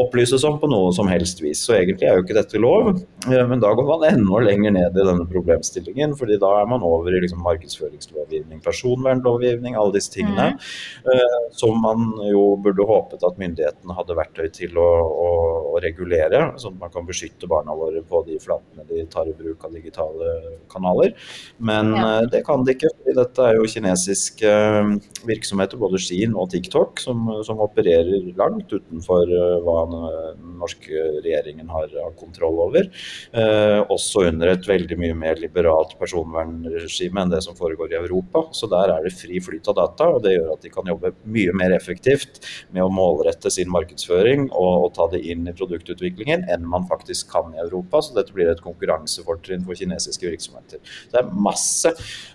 opplyses 0.00 0.44
om 0.48 0.58
på 0.62 0.70
noe 0.70 0.92
som 0.96 1.10
helst 1.10 1.42
vis. 1.44 1.62
Så 1.66 1.76
egentlig 1.76 2.08
er 2.08 2.18
jo 2.18 2.24
ikke 2.24 2.38
dette 2.38 2.60
lov, 2.62 2.92
eh, 3.26 3.44
men 3.50 3.62
da 3.62 3.72
går 3.76 3.88
man 3.88 4.06
enda 4.08 4.42
lenger 4.46 4.74
ned 4.76 4.96
i 4.96 5.06
denne 5.10 5.26
problemstillingen. 5.30 6.16
fordi 6.20 6.38
da 6.40 6.50
er 6.60 6.66
man 6.70 6.82
over 6.86 7.14
i 7.14 7.20
liksom 7.22 7.42
markedsføringslovgivning, 7.44 8.62
personvernlovgivning, 8.64 9.76
alle 9.76 9.96
disse 9.96 10.12
tingene. 10.12 10.52
Mm. 10.54 11.50
Som 11.56 11.80
man 11.82 12.12
jo 12.28 12.56
burde 12.62 12.86
håpet 12.86 13.24
at 13.26 13.38
myndighetene 13.40 13.96
hadde 13.96 14.16
verktøy 14.18 14.48
til 14.54 14.78
å, 14.80 14.88
å, 15.24 15.30
å 15.74 15.80
regulere, 15.82 16.42
sånn 16.60 16.76
at 16.76 16.84
man 16.84 16.94
kan 16.94 17.08
beskytte 17.08 17.48
barna 17.50 17.74
våre 17.76 18.02
på 18.06 18.22
de 18.26 18.38
flatene 18.42 18.86
de 18.88 19.04
tar 19.10 19.28
i 19.30 19.36
bruk 19.36 19.59
av 19.66 19.74
digitale 19.74 20.34
kanaler. 20.72 21.14
Men 21.58 21.94
ja. 21.96 22.06
Eh, 22.20 22.28
det 22.32 22.42
kan 22.46 22.64
de 22.64 22.74
ikke, 22.76 22.92
for 23.04 23.18
dette 23.20 23.46
er 23.46 23.58
jo 23.58 23.68
kinesiske 23.70 24.50
eh, 24.50 24.92
virksomheter, 25.28 25.80
både 25.80 26.00
Shein 26.02 26.36
og 26.38 26.50
TikTok, 26.54 27.02
som, 27.02 27.28
som 27.46 27.62
opererer 27.64 28.30
langt 28.38 28.72
utenfor 28.72 29.30
eh, 29.30 29.56
hva 29.64 29.78
den 29.90 30.56
norske 30.60 31.06
regjeringen 31.24 31.70
har, 31.72 31.88
har 31.94 32.14
kontroll 32.18 32.60
over. 32.66 32.88
Eh, 33.32 33.80
også 33.90 34.26
under 34.30 34.52
et 34.52 34.68
veldig 34.68 34.98
mye 35.00 35.16
mer 35.18 35.40
liberalt 35.40 35.96
personvernregime 36.00 37.24
enn 37.24 37.32
det 37.32 37.42
som 37.46 37.56
foregår 37.58 37.94
i 37.94 38.00
Europa. 38.00 38.46
Så 38.56 38.68
der 38.70 38.94
er 38.94 39.04
det 39.04 39.14
fri 39.16 39.40
flyt 39.42 39.68
av 39.70 39.78
data, 39.80 40.10
og 40.14 40.24
det 40.24 40.36
gjør 40.36 40.54
at 40.54 40.64
de 40.64 40.72
kan 40.72 40.88
jobbe 40.90 41.14
mye 41.30 41.54
mer 41.56 41.74
effektivt 41.76 42.42
med 42.74 42.84
å 42.84 42.92
målrette 42.92 43.52
sin 43.52 43.70
markedsføring 43.72 44.48
og, 44.50 44.72
og 44.86 44.90
ta 44.96 45.08
det 45.12 45.22
inn 45.32 45.48
i 45.48 45.56
produktutviklingen 45.56 46.46
enn 46.50 46.66
man 46.68 46.86
faktisk 46.90 47.30
kan 47.32 47.54
i 47.54 47.62
Europa. 47.62 48.02
Så 48.04 48.16
dette 48.16 48.34
blir 48.36 48.50
et 48.50 48.62
konkurransefortrinn 48.64 49.50
for 49.66 49.78
kinesiske 49.78 50.28
virksomheter. 50.28 50.80
Det 51.11 51.21
er 51.21 51.35
masse 51.49 51.92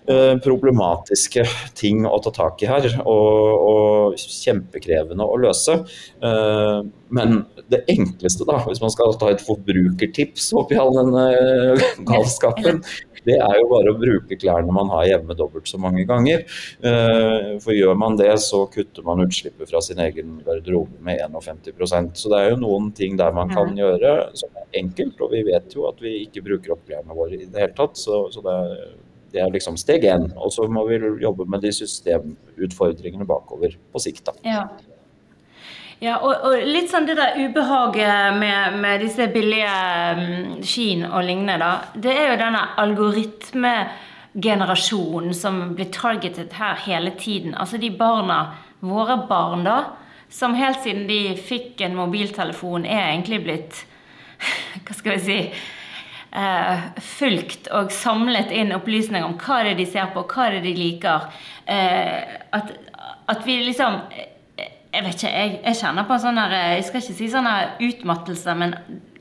uh, 0.10 0.36
problematiske 0.44 1.46
ting 1.78 2.06
å 2.10 2.20
ta 2.24 2.34
tak 2.36 2.64
i 2.66 2.70
her, 2.70 2.90
og, 3.06 3.66
og 3.72 4.20
kjempekrevende 4.20 5.26
å 5.26 5.40
løse. 5.46 5.80
Uh, 6.24 6.86
men 7.16 7.44
det 7.72 7.84
enkleste, 7.92 8.48
da, 8.48 8.60
hvis 8.66 8.82
man 8.84 8.94
skal 8.94 9.16
ta 9.20 9.32
et 9.32 9.44
forbrukertips 9.46 10.52
oppi 10.58 10.78
all 10.80 10.96
denne 10.98 11.26
galskapen, 12.10 12.82
det 13.26 13.38
er 13.42 13.58
jo 13.58 13.70
bare 13.72 13.92
å 13.92 13.98
bruke 13.98 14.38
klærne 14.38 14.74
man 14.74 14.92
har 14.94 15.08
hjemme 15.10 15.36
dobbelt 15.38 15.70
så 15.70 15.80
mange 15.82 16.06
ganger. 16.08 16.44
Eh, 16.86 17.56
for 17.64 17.74
gjør 17.74 17.98
man 17.98 18.18
det, 18.20 18.30
så 18.44 18.66
kutter 18.72 19.06
man 19.08 19.24
utslippet 19.26 19.70
fra 19.72 19.82
sin 19.84 20.02
egen 20.04 20.40
garderobe 20.46 21.00
med 21.06 21.24
51% 21.24 22.22
Så 22.22 22.32
det 22.32 22.42
er 22.42 22.54
jo 22.54 22.62
noen 22.62 22.92
ting 22.96 23.18
der 23.20 23.34
man 23.36 23.50
kan 23.54 23.74
gjøre 23.78 24.14
som 24.38 24.54
er 24.62 24.70
enkelt, 24.82 25.18
og 25.22 25.34
vi 25.34 25.42
vet 25.48 25.74
jo 25.74 25.88
at 25.90 26.02
vi 26.04 26.20
ikke 26.26 26.46
bruker 26.46 26.76
opp 26.76 26.86
klærne 27.06 27.16
våre 27.16 27.36
i 27.36 27.46
det 27.46 27.60
hele 27.60 27.74
tatt. 27.76 27.98
Så, 27.98 28.32
så 28.32 28.42
det, 28.42 28.96
det, 29.32 29.42
er, 29.42 29.52
liksom 29.52 29.78
steg 29.78 30.04
én. 30.04 30.32
Og 30.36 30.52
så 30.52 30.68
må 30.68 30.88
vi 30.88 31.00
jobbe 31.22 31.46
med 31.46 31.62
de 31.62 31.72
systemutfordringene 31.72 33.26
bakover 33.26 33.78
på 33.92 34.00
sikt. 34.00 34.26
da. 34.26 34.32
Ja. 34.44 34.68
Ja, 36.02 36.18
og, 36.20 36.36
og, 36.44 36.58
litt 36.60 36.90
sånn 36.92 37.06
det 37.08 37.16
der 37.16 37.38
ubehaget 37.40 38.34
med, 38.36 38.76
med 38.84 39.00
disse 39.00 39.28
billige 39.32 39.72
um, 40.20 40.60
Shein 40.62 41.06
og 41.08 41.24
lignende, 41.24 41.58
da. 41.62 41.80
Det 41.96 42.12
er 42.12 42.32
jo 42.34 42.38
denne 42.42 42.60
algoritmegenerasjonen 42.84 45.34
som 45.34 45.76
blir 45.78 45.86
targetet 45.96 46.54
her 46.60 46.76
hele 46.84 47.12
tiden. 47.16 47.56
Altså 47.56 47.78
de 47.80 47.90
barna, 47.96 48.52
våre 48.84 49.16
barn, 49.30 49.64
da, 49.64 49.84
som 50.30 50.54
helt 50.60 50.84
siden 50.84 51.08
de 51.08 51.38
fikk 51.40 51.82
en 51.88 51.96
mobiltelefon, 51.96 52.86
er 52.86 53.14
egentlig 53.14 53.44
blitt 53.46 53.86
Hva 54.84 54.94
skal 54.98 55.16
vi 55.16 55.20
si 55.24 55.54
uh, 56.36 56.86
fulgt 57.01 57.70
og 57.74 57.92
samlet 57.96 58.54
inn 58.54 58.75
opplysninger 58.75 59.25
om 59.25 59.38
hva 59.42 59.63
det 59.63 59.75
er 59.75 59.82
de 59.82 59.89
ser 59.89 60.12
på, 60.13 60.25
hva 60.30 60.50
det 60.51 60.62
er 60.62 60.68
de 60.68 60.75
liker. 60.77 61.27
Eh, 61.65 62.38
at, 62.54 62.72
at 63.32 63.46
vi 63.48 63.58
liksom 63.65 64.01
jeg 64.96 65.04
vet 65.04 65.18
ikke, 65.18 65.32
jeg, 65.34 65.56
jeg 65.65 65.77
kjenner 65.82 66.06
på 66.08 66.18
sånn 66.24 66.38
Jeg 66.39 66.84
skal 66.88 67.01
ikke 67.01 67.15
si 67.18 67.25
sånn 67.27 67.50
utmattelse, 67.84 68.54
men 68.56 68.75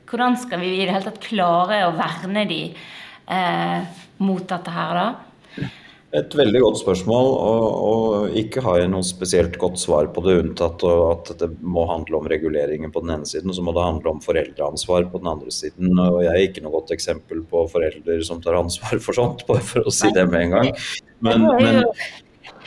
hvordan 0.07 0.37
skal 0.39 0.61
vi 0.61 0.69
i 0.77 0.85
det 0.85 0.93
hele 0.93 1.09
tatt 1.09 1.23
klare 1.23 1.81
å 1.87 1.95
verne 1.97 2.45
de 2.47 2.59
eh, 2.71 3.97
mot 4.23 4.45
dette 4.47 4.71
her, 4.71 5.01
da? 5.01 5.67
Et 6.15 6.35
veldig 6.39 6.61
godt 6.63 6.79
spørsmål, 6.79 7.29
og, 7.35 7.63
og, 7.85 8.35
ikke 8.39 8.61
har 8.63 8.79
jeg 8.79 8.91
noe 8.93 9.03
spesielt 9.03 9.57
godt 9.59 9.79
svar 9.81 10.07
på 10.15 10.23
det, 10.23 10.37
unntatt 10.43 10.85
at 10.87 11.31
det 11.41 11.49
må 11.59 11.83
handle 11.89 12.21
om 12.21 12.29
reguleringer 12.31 12.93
på 12.93 13.03
den 13.03 13.17
ene 13.17 13.27
siden, 13.27 13.51
og 13.51 13.57
så 13.57 13.65
må 13.65 13.73
det 13.75 13.83
handle 13.83 14.13
om 14.13 14.21
foreldreansvar 14.23 15.09
på 15.11 15.23
den 15.23 15.31
andre 15.33 15.51
siden. 15.51 15.91
Og 15.99 16.21
jeg 16.23 16.31
er 16.31 16.45
ikke 16.45 16.63
noe 16.63 16.77
godt 16.77 16.93
eksempel 16.95 17.41
på 17.49 17.65
foreldre 17.71 18.19
som 18.27 18.39
tar 18.43 18.59
ansvar 18.61 19.01
for 19.03 19.17
sånt, 19.17 19.43
bare 19.49 19.65
for 19.65 19.83
å 19.83 19.93
si 19.93 20.13
det 20.15 20.27
med 20.31 20.47
en 20.47 20.55
gang. 20.55 20.71
Men, 21.25 21.49
men 21.59 21.81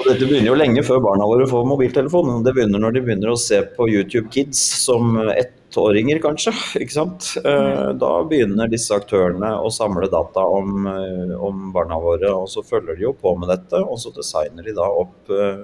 dette 0.05 0.27
begynner 0.27 0.51
jo 0.53 0.59
lenge 0.59 0.85
før 0.87 1.01
barna 1.03 1.27
våre 1.27 1.47
får 1.51 1.65
mobiltelefon. 1.73 2.43
Det 2.47 2.55
begynner 2.55 2.83
når 2.83 2.99
de 2.99 3.05
begynner 3.07 3.33
å 3.33 3.41
se 3.41 3.63
på 3.75 3.89
YouTube 3.91 4.29
Kids 4.35 4.61
som 4.85 5.17
ett 5.33 5.58
ettåringer, 5.69 6.19
kanskje. 6.19 6.53
ikke 6.81 6.95
sant? 6.95 7.27
Eh, 7.45 7.91
da 8.01 8.11
begynner 8.29 8.71
disse 8.71 8.95
aktørene 8.97 9.51
å 9.61 9.71
samle 9.73 10.09
data 10.11 10.41
om, 10.41 10.87
eh, 10.87 11.35
om, 11.37 11.73
barna 11.73 11.99
våre, 12.01 12.31
og 12.33 12.49
så 12.49 12.63
følger 12.65 12.97
de 12.97 13.03
jo 13.05 13.13
på 13.13 13.35
med 13.39 13.49
dette. 13.49 13.77
Og 13.77 13.99
så 13.99 14.13
designer 14.15 14.65
de 14.65 14.73
da 14.73 14.89
opp 14.89 15.29
eh, 15.31 15.59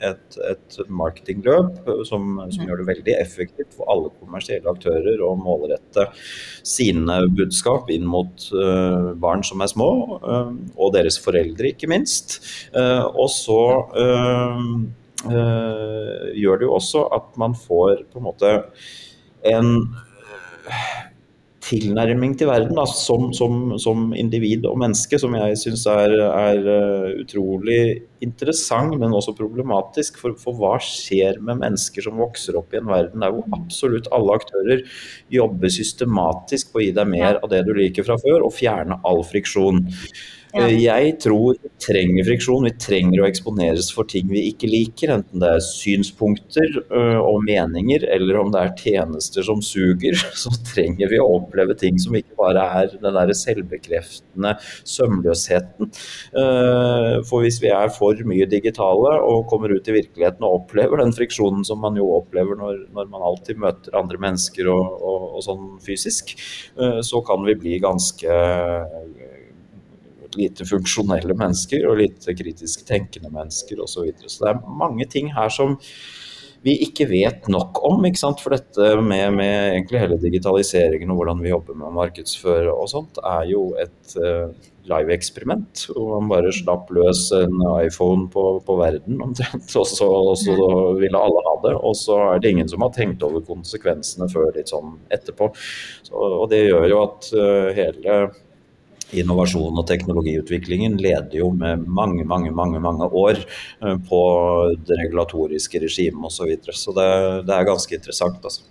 et, 0.00 0.38
et 0.50 0.78
marketingløp 0.88 1.84
som, 2.08 2.40
som, 2.50 2.64
gjør 2.64 2.80
det 2.80 2.88
veldig 2.88 3.16
effektivt 3.20 3.74
for 3.76 3.88
alle 3.92 4.10
kommersielle 4.20 4.70
aktører 4.70 5.20
å 5.20 5.34
målrette 5.36 6.08
sine 6.64 7.20
budskap 7.36 7.90
inn 7.92 8.06
mot 8.08 8.48
barn 9.20 9.42
som 9.44 9.60
er 9.60 9.68
små, 9.68 9.88
og 10.22 10.92
deres 10.94 11.18
foreldre, 11.20 11.74
ikke 11.74 11.90
minst. 11.90 12.38
Og 12.74 13.28
så 13.32 13.60
gjør 15.28 16.60
det 16.60 16.66
jo 16.66 16.74
også 16.76 17.04
at 17.16 17.34
man 17.40 17.56
får 17.58 18.06
på 18.10 18.20
en 18.20 18.26
måte 18.30 18.54
en 19.44 19.70
tilnærming 21.64 22.36
til 22.38 22.48
verden 22.50 22.76
da, 22.76 22.84
som, 22.88 23.30
som, 23.36 23.74
som, 23.80 24.10
individ 24.16 24.66
og 24.68 24.78
menneske 24.82 25.18
som 25.20 25.34
jeg 25.38 25.58
syns 25.60 25.86
er, 25.90 26.16
er, 26.26 26.68
eh, 26.74 27.14
utrolig 27.22 27.80
interessant, 28.24 28.96
men 29.00 29.14
også 29.14 29.34
problematisk. 29.38 30.18
For, 30.22 30.36
for, 30.40 30.56
hva 30.58 30.76
skjer 30.82 31.40
med 31.44 31.62
mennesker 31.62 32.06
som 32.06 32.20
vokser 32.20 32.58
opp 32.60 32.74
i 32.74 32.80
en 32.80 32.90
verden 32.90 33.24
der 33.24 33.34
hvor 33.34 33.46
absolutt 33.56 34.10
alle 34.14 34.38
aktører 34.40 34.84
jobber 35.32 35.72
systematisk 35.72 36.72
på 36.72 36.80
å 36.80 36.86
gi 36.86 36.94
deg 36.96 37.10
mer 37.10 37.40
av 37.40 37.50
det 37.52 37.64
du 37.68 37.74
liker 37.76 38.06
fra 38.06 38.18
før, 38.20 38.46
og 38.46 38.56
fjerne 38.56 39.00
all 39.06 39.22
friksjon. 39.26 39.84
Eh, 40.54 40.70
jeg 40.84 41.16
tror 41.18 41.56
vi 41.58 41.70
trenger 41.82 42.26
friksjon. 42.28 42.66
Vi 42.68 42.72
trenger 42.78 43.22
å 43.22 43.26
eksponeres 43.26 43.88
for 43.94 44.06
ting 44.10 44.28
vi 44.30 44.44
ikke 44.52 44.70
liker. 44.70 45.10
Enten 45.16 45.42
det 45.42 45.50
er 45.50 45.64
synspunkter 45.66 46.78
øh, 46.84 47.18
og 47.18 47.40
meninger, 47.46 48.06
eller 48.14 48.38
om 48.38 48.52
det 48.54 48.62
er 48.62 48.76
tjenester 48.78 49.46
som 49.46 49.62
suger. 49.64 50.14
Så 50.42 50.54
trenger 50.70 51.10
vi 51.10 51.18
å 51.18 51.26
oppleve 51.40 51.74
ting 51.78 51.98
som 52.02 52.14
ikke 52.14 52.38
bare 52.38 52.68
er 52.82 52.94
den 52.94 53.18
der 53.18 53.34
selvbekreftende 53.34 54.54
sømløsheten. 54.86 55.90
Uh, 56.34 57.18
for 57.26 57.42
hvis 57.42 57.58
vi 57.62 57.72
er 57.74 57.90
for 57.94 58.13
mye 58.28 58.46
digitale 58.50 59.16
og 59.26 59.48
kommer 59.50 59.74
ut 59.74 59.88
i 59.90 59.96
virkeligheten 59.96 60.46
og 60.46 60.60
opplever 60.60 61.02
den 61.02 61.14
friksjonen 61.16 61.64
som 61.66 61.82
man 61.82 61.98
jo 61.98 62.06
opplever 62.16 62.58
når, 62.60 62.84
når 62.94 63.10
man 63.12 63.26
alltid 63.26 63.60
møter 63.60 63.98
andre 63.98 64.20
mennesker 64.22 64.70
og, 64.72 64.98
og, 65.00 65.28
og 65.34 65.46
sånn 65.46 65.68
fysisk, 65.84 66.36
uh, 66.78 67.00
så 67.04 67.22
kan 67.26 67.42
vi 67.48 67.58
bli 67.58 67.78
ganske 67.82 68.38
lite 70.34 70.66
funksjonelle 70.66 71.36
mennesker 71.38 71.86
og 71.88 72.00
lite 72.00 72.34
kritisk 72.36 72.84
tenkende 72.88 73.30
mennesker 73.32 73.82
osv. 73.82 73.94
Så, 73.94 74.06
videre. 74.06 74.30
så 74.30 74.44
det 74.46 74.52
er 74.52 74.78
mange 74.84 75.06
ting 75.10 75.30
her 75.34 75.52
som 75.52 75.78
vi 76.64 76.74
ikke 76.86 77.06
vet 77.10 77.48
nok 77.52 77.80
om. 77.84 78.04
ikke 78.08 78.20
sant? 78.20 78.40
For 78.40 78.54
dette 78.54 78.94
med, 79.04 79.34
med 79.36 79.54
egentlig 79.74 80.00
hele 80.00 80.20
digitaliseringen 80.20 81.12
og 81.12 81.20
hvordan 81.20 81.42
vi 81.44 81.52
jobber 81.52 81.76
med 81.76 81.90
å 81.90 81.96
markedsføre 81.98 82.72
og 82.72 82.88
sånt, 82.90 83.20
er 83.20 83.50
jo 83.50 83.66
et 83.80 84.14
uh, 84.16 84.48
live-eksperiment. 84.88 85.84
Hvor 85.92 86.14
man 86.14 86.30
bare 86.32 86.54
slapp 86.56 86.88
løs 86.96 87.26
en 87.36 87.60
iPhone 87.82 88.30
på, 88.32 88.46
på 88.64 88.78
verden 88.80 89.20
omtrent, 89.24 89.68
og 89.80 89.88
så, 89.90 90.08
og 90.08 90.38
så 90.40 90.56
ville 91.00 91.20
alle 91.20 91.44
ha 91.50 91.54
det. 91.66 91.74
Og 91.84 91.98
så 92.00 92.18
er 92.30 92.40
det 92.40 92.54
ingen 92.54 92.72
som 92.72 92.86
har 92.86 92.94
tenkt 92.96 93.24
over 93.26 93.44
konsekvensene 93.44 94.30
før 94.32 94.48
litt 94.56 94.72
sånn 94.72 94.96
etterpå. 95.12 95.52
Så, 96.08 96.16
og 96.16 96.48
det 96.52 96.64
gjør 96.64 96.88
jo 96.94 97.04
at 97.04 97.30
uh, 97.36 97.70
hele 97.76 98.18
innovasjon 99.20 99.80
og 99.80 99.88
teknologiutviklingen 99.88 100.98
leder 101.00 101.40
jo 101.40 101.50
med 101.54 101.86
mange 101.86 102.24
mange, 102.24 102.52
mange, 102.54 102.80
mange 102.82 103.08
år 103.08 103.40
eh, 103.40 103.96
på 104.08 104.22
det 104.86 105.00
regulatoriske 105.04 105.82
regimet 105.86 106.30
osv. 106.30 106.36
Så, 106.36 106.48
videre. 106.50 106.78
så 106.78 106.94
det, 106.96 107.10
det, 107.48 107.56
er 107.56 107.68
ganske 107.68 107.94
interessant. 107.94 108.40
altså. 108.44 108.70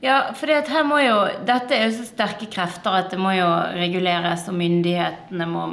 Ja, 0.00 0.30
for 0.32 0.48
her 0.48 0.84
må 0.88 0.96
jo, 1.04 1.16
dette 1.44 1.76
er 1.76 1.90
jo 1.90 1.98
så 1.98 2.06
sterke 2.08 2.46
krefter 2.48 2.94
at 3.02 3.10
det 3.12 3.18
må 3.20 3.34
jo 3.36 3.48
reguleres, 3.76 4.46
og 4.48 4.56
myndighetene 4.56 5.44
må 5.44 5.66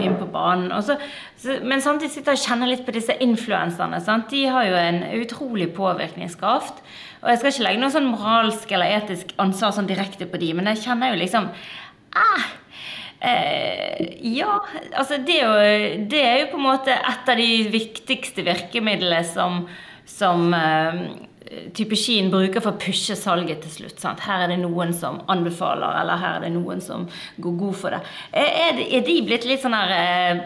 inn 0.00 0.16
på 0.16 0.28
banen. 0.32 0.72
Så, 0.86 0.96
så, 1.36 1.58
men 1.60 1.84
samtidig 1.84 2.14
sitter 2.14 2.32
jeg 2.32 2.40
og 2.40 2.46
kjenner 2.48 2.70
litt 2.70 2.86
på 2.86 2.94
disse 2.96 3.16
influenserne. 3.20 4.00
De 4.30 4.40
har 4.48 4.70
jo 4.70 4.80
en 4.80 5.02
utrolig 5.20 5.68
påvirkningskraft. 5.76 6.80
Og 7.20 7.28
jeg 7.28 7.40
skal 7.42 7.52
ikke 7.52 7.66
legge 7.66 7.82
noe 7.84 7.92
sånn 7.92 8.08
moralsk 8.08 8.72
eller 8.72 8.96
etisk 9.02 9.36
ansvar 9.40 9.76
sånn 9.76 9.88
direkte 9.88 10.28
på 10.32 10.40
de, 10.40 10.50
men 10.56 10.72
jeg 10.72 10.86
kjenner 10.86 11.12
jo 11.12 11.20
liksom 11.20 11.52
ah, 12.20 12.48
Eh, 13.24 14.18
ja, 14.36 14.58
altså 14.92 15.16
det 15.24 15.38
er, 15.40 15.44
jo, 15.44 16.00
det 16.10 16.20
er 16.20 16.40
jo 16.42 16.48
på 16.52 16.58
en 16.60 16.66
måte 16.66 16.92
et 16.92 17.30
av 17.30 17.38
de 17.40 17.50
viktigste 17.72 18.44
virkemidlene 18.44 19.22
som, 19.28 19.62
som 20.08 20.50
eh, 20.56 21.00
type 21.76 21.96
Skien 21.98 22.30
bruker 22.32 22.60
for 22.60 22.74
å 22.74 22.82
pushe 22.82 23.16
salget 23.16 23.64
til 23.64 23.74
slutt. 23.78 24.02
Sant? 24.02 24.24
Her 24.26 24.44
er 24.44 24.52
det 24.52 24.60
noen 24.60 24.92
som 24.96 25.22
anbefaler, 25.32 26.00
eller 26.02 26.20
her 26.20 26.38
er 26.38 26.46
det 26.46 26.54
noen 26.56 26.84
som 26.84 27.08
går 27.40 27.58
god 27.62 27.80
for 27.80 27.96
det. 27.96 28.02
Er, 28.44 28.82
er 28.84 29.06
de 29.06 29.20
blitt 29.24 29.48
litt 29.48 29.64
sånn 29.64 29.76
her 29.76 29.96
eh, 29.96 30.44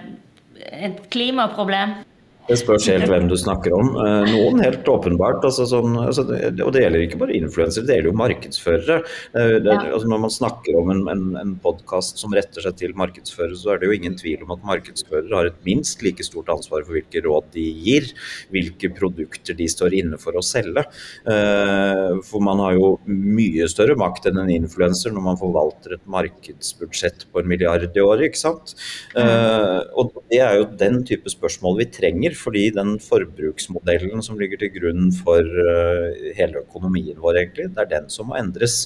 et 0.89 1.03
klimaproblem? 1.13 1.99
Det 2.49 2.57
spørs 2.57 2.87
helt 2.89 3.11
hvem 3.11 3.27
du 3.29 3.35
snakker 3.37 3.75
om. 3.77 3.91
Eh, 4.01 4.31
noen 4.33 4.63
helt 4.65 4.87
åpenbart. 4.89 5.43
Altså 5.45 5.67
sånn, 5.69 5.99
altså, 6.01 6.25
og 6.25 6.71
det 6.73 6.81
gjelder 6.81 7.05
ikke 7.05 7.21
bare 7.21 7.37
influensere, 7.37 7.85
det 7.85 7.99
gjelder 7.99 8.09
jo 8.09 8.21
markedsførere. 8.23 8.97
Det, 9.35 9.69
ja. 9.69 9.77
altså 9.93 10.09
når 10.09 10.23
man 10.23 10.33
snakker 10.33 10.79
om 10.81 10.93
en, 10.95 11.03
en, 11.13 11.27
en 11.43 11.53
podkast 11.61 12.23
som 12.23 12.33
retter 12.37 12.65
seg 12.65 12.79
til 12.81 12.95
markedsførere, 12.97 13.59
så 13.59 13.75
er 13.75 13.83
det 13.83 13.91
jo 13.91 13.99
ingen 13.99 14.17
tvil 14.17 14.47
om 14.47 14.55
at 14.57 14.65
markedsførere 14.71 15.35
har 15.35 15.51
et 15.51 15.59
minst 15.69 16.01
like 16.05 16.25
stort 16.25 16.49
ansvar 16.55 16.87
for 16.87 16.97
hvilke 16.97 17.23
råd 17.27 17.51
de 17.53 17.67
gir, 17.85 18.09
hvilke 18.55 18.91
produkter 18.97 19.59
de 19.59 19.69
står 19.69 19.99
inne 20.01 20.21
for 20.21 20.39
å 20.39 20.45
selge. 20.45 20.87
Eh, 21.29 22.17
for 22.31 22.45
man 22.45 22.65
har 22.65 22.79
jo 22.79 22.95
mye 23.09 23.69
større 23.69 23.99
makt 24.01 24.31
enn 24.31 24.41
en 24.41 24.55
influenser 24.57 25.13
når 25.13 25.27
man 25.29 25.41
forvalter 25.41 25.99
et 25.99 26.09
markedsbudsjett 26.09 27.29
på 27.29 27.43
en 27.43 27.53
milliard 27.53 27.85
i 27.85 28.05
året, 28.05 28.31
ikke 28.31 28.41
sant. 28.41 28.75
Mm. 29.13 29.85
Og 30.01 30.17
det 30.31 30.41
er 30.45 30.59
jo 30.61 30.67
den 30.81 31.01
type 31.09 31.31
spørsmål 31.33 31.79
vi 31.83 31.89
trenger 31.93 32.38
fordi 32.39 32.69
den 32.75 32.97
forbruksmodellen 33.03 34.23
som 34.25 34.39
ligger 34.41 34.61
til 34.63 34.73
grunn 34.77 35.11
for 35.17 35.43
uh, 35.43 36.33
hele 36.39 36.63
økonomien 36.63 37.19
vår, 37.21 37.41
egentlig, 37.43 37.69
det 37.75 37.85
er 37.85 37.91
den 37.93 38.09
som 38.13 38.31
må 38.31 38.39
endres. 38.39 38.79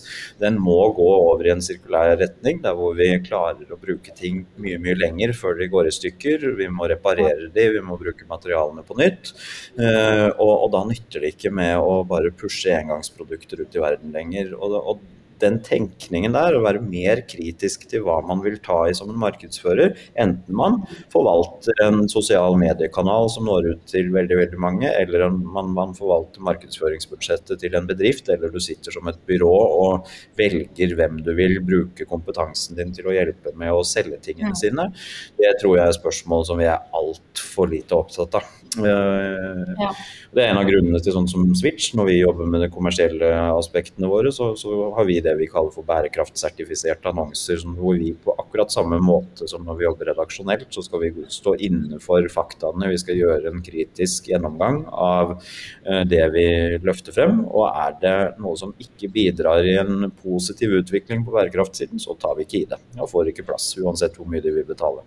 Den 0.42 0.58
må 0.62 0.78
gå 0.96 1.08
over 1.14 1.46
i 1.46 1.54
en 1.54 1.64
sirkulær 1.64 2.16
retning, 2.20 2.62
der 2.64 2.76
hvor 2.78 2.96
vi 2.98 3.10
klarer 3.24 3.70
å 3.72 3.80
bruke 3.80 4.14
ting 4.18 4.44
mye 4.62 4.80
mye 4.82 4.98
lenger 4.98 5.34
før 5.36 5.58
de 5.60 5.70
går 5.72 5.88
i 5.88 5.96
stykker. 5.98 6.48
Vi 6.58 6.68
må 6.72 6.90
reparere 6.90 7.50
de, 7.54 7.68
vi 7.76 7.84
må 7.84 7.98
bruke 8.00 8.28
materialene 8.28 8.84
på 8.86 8.98
nytt. 9.00 9.34
Uh, 9.78 10.28
og, 10.36 10.52
og, 10.52 10.68
da 10.72 10.84
nytter 10.88 11.24
det 11.24 11.34
ikke 11.36 11.52
med 11.54 11.76
å 11.80 12.02
bare 12.08 12.32
pushe 12.36 12.72
engangsprodukter 12.76 13.64
ut 13.64 13.76
i 13.76 13.82
verden 13.82 14.14
lenger. 14.14 14.54
og, 14.58 14.78
og 14.82 15.02
den 15.42 15.58
tenkningen 15.64 16.34
der, 16.36 16.56
å 16.56 16.62
være 16.64 16.82
mer 16.84 17.24
kritisk 17.28 17.86
til 17.90 18.04
hva 18.06 18.20
man 18.26 18.42
vil 18.44 18.58
ta 18.64 18.78
i 18.88 18.94
som 18.96 19.10
en 19.12 19.20
markedsfører, 19.22 19.96
enten 20.22 20.56
man 20.58 20.80
forvalter 21.12 21.84
en 21.86 22.06
sosial 22.12 22.56
mediekanal 22.60 23.28
som 23.32 23.48
når 23.48 23.72
ut 23.72 23.84
til 23.90 24.12
veldig 24.14 24.38
veldig 24.40 24.62
mange, 24.62 24.90
eller 24.90 25.28
man, 25.30 25.72
man 25.76 25.94
forvalter 25.98 26.44
markedsføringsbudsjettet 26.46 27.62
til 27.62 27.78
en 27.78 27.88
bedrift, 27.90 28.30
eller 28.32 28.52
du 28.52 28.60
sitter 28.62 28.94
som 28.94 29.10
et 29.10 29.20
byrå 29.28 29.52
og 29.52 30.10
velger 30.40 30.96
hvem 30.98 31.20
du 31.26 31.32
vil 31.38 31.58
bruke 31.66 32.08
kompetansen 32.08 32.78
din 32.78 32.94
til 32.96 33.10
å 33.10 33.16
hjelpe 33.16 33.54
med 33.58 33.74
å 33.74 33.84
selge 33.86 34.20
tingene 34.30 34.56
sine, 34.58 34.90
det 35.38 35.56
tror 35.60 35.78
jeg 35.78 35.88
er 35.88 36.00
spørsmål 36.00 36.46
som 36.48 36.60
vi 36.62 36.68
er 36.70 36.84
altfor 36.96 37.70
lite 37.72 37.98
opptatt 37.98 38.40
av. 38.40 38.61
Eh, 38.78 39.72
ja. 39.78 39.90
Det 40.32 40.42
er 40.42 40.52
en 40.52 40.60
av 40.60 40.68
grunnene 40.68 41.00
til 41.02 41.14
sånn 41.14 41.28
som 41.30 41.44
Switch. 41.58 41.90
Når 41.98 42.08
vi 42.08 42.18
jobber 42.20 42.48
med 42.48 42.64
de 42.64 42.70
kommersielle 42.72 43.30
aspektene 43.52 44.08
våre, 44.10 44.32
så, 44.34 44.52
så 44.58 44.88
har 44.96 45.06
vi 45.08 45.18
det 45.24 45.34
vi 45.40 45.48
kaller 45.50 45.74
for 45.74 45.86
bærekraftsertifiserte 45.88 47.10
annonser. 47.12 47.62
hvor 47.76 47.98
vi 47.98 48.12
på 48.14 48.34
akkurat 48.38 48.72
samme 48.72 48.98
måte 49.02 49.48
som 49.50 49.64
når 49.66 49.78
vi 49.78 49.86
jobber 49.86 50.12
redaksjonelt, 50.12 50.68
så 50.72 50.84
skal 50.84 51.04
vi 51.04 51.26
stå 51.28 51.54
innenfor 51.58 52.28
faktaene. 52.32 52.90
Vi 52.92 53.00
skal 53.02 53.20
gjøre 53.20 53.52
en 53.52 53.64
kritisk 53.64 54.30
gjennomgang 54.32 54.84
av 54.88 55.34
uh, 55.36 56.02
det 56.08 56.22
vi 56.34 56.46
løfter 56.82 57.14
frem. 57.16 57.42
Og 57.50 57.68
er 57.68 57.98
det 58.02 58.16
noe 58.42 58.56
som 58.58 58.74
ikke 58.80 59.10
bidrar 59.12 59.66
i 59.66 59.76
en 59.82 60.08
positiv 60.22 60.78
utvikling 60.80 61.26
på 61.26 61.34
bærekraftsiden, 61.34 62.00
så 62.02 62.16
tar 62.20 62.38
vi 62.38 62.48
ikke 62.48 62.62
i 62.62 62.70
det. 62.72 62.80
Og 62.98 63.10
får 63.10 63.32
ikke 63.32 63.46
plass, 63.52 63.72
uansett 63.80 64.16
hvor 64.16 64.30
mye 64.30 64.44
de 64.44 64.54
vil 64.54 64.66
betale. 64.68 65.04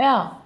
Ja, 0.00 0.40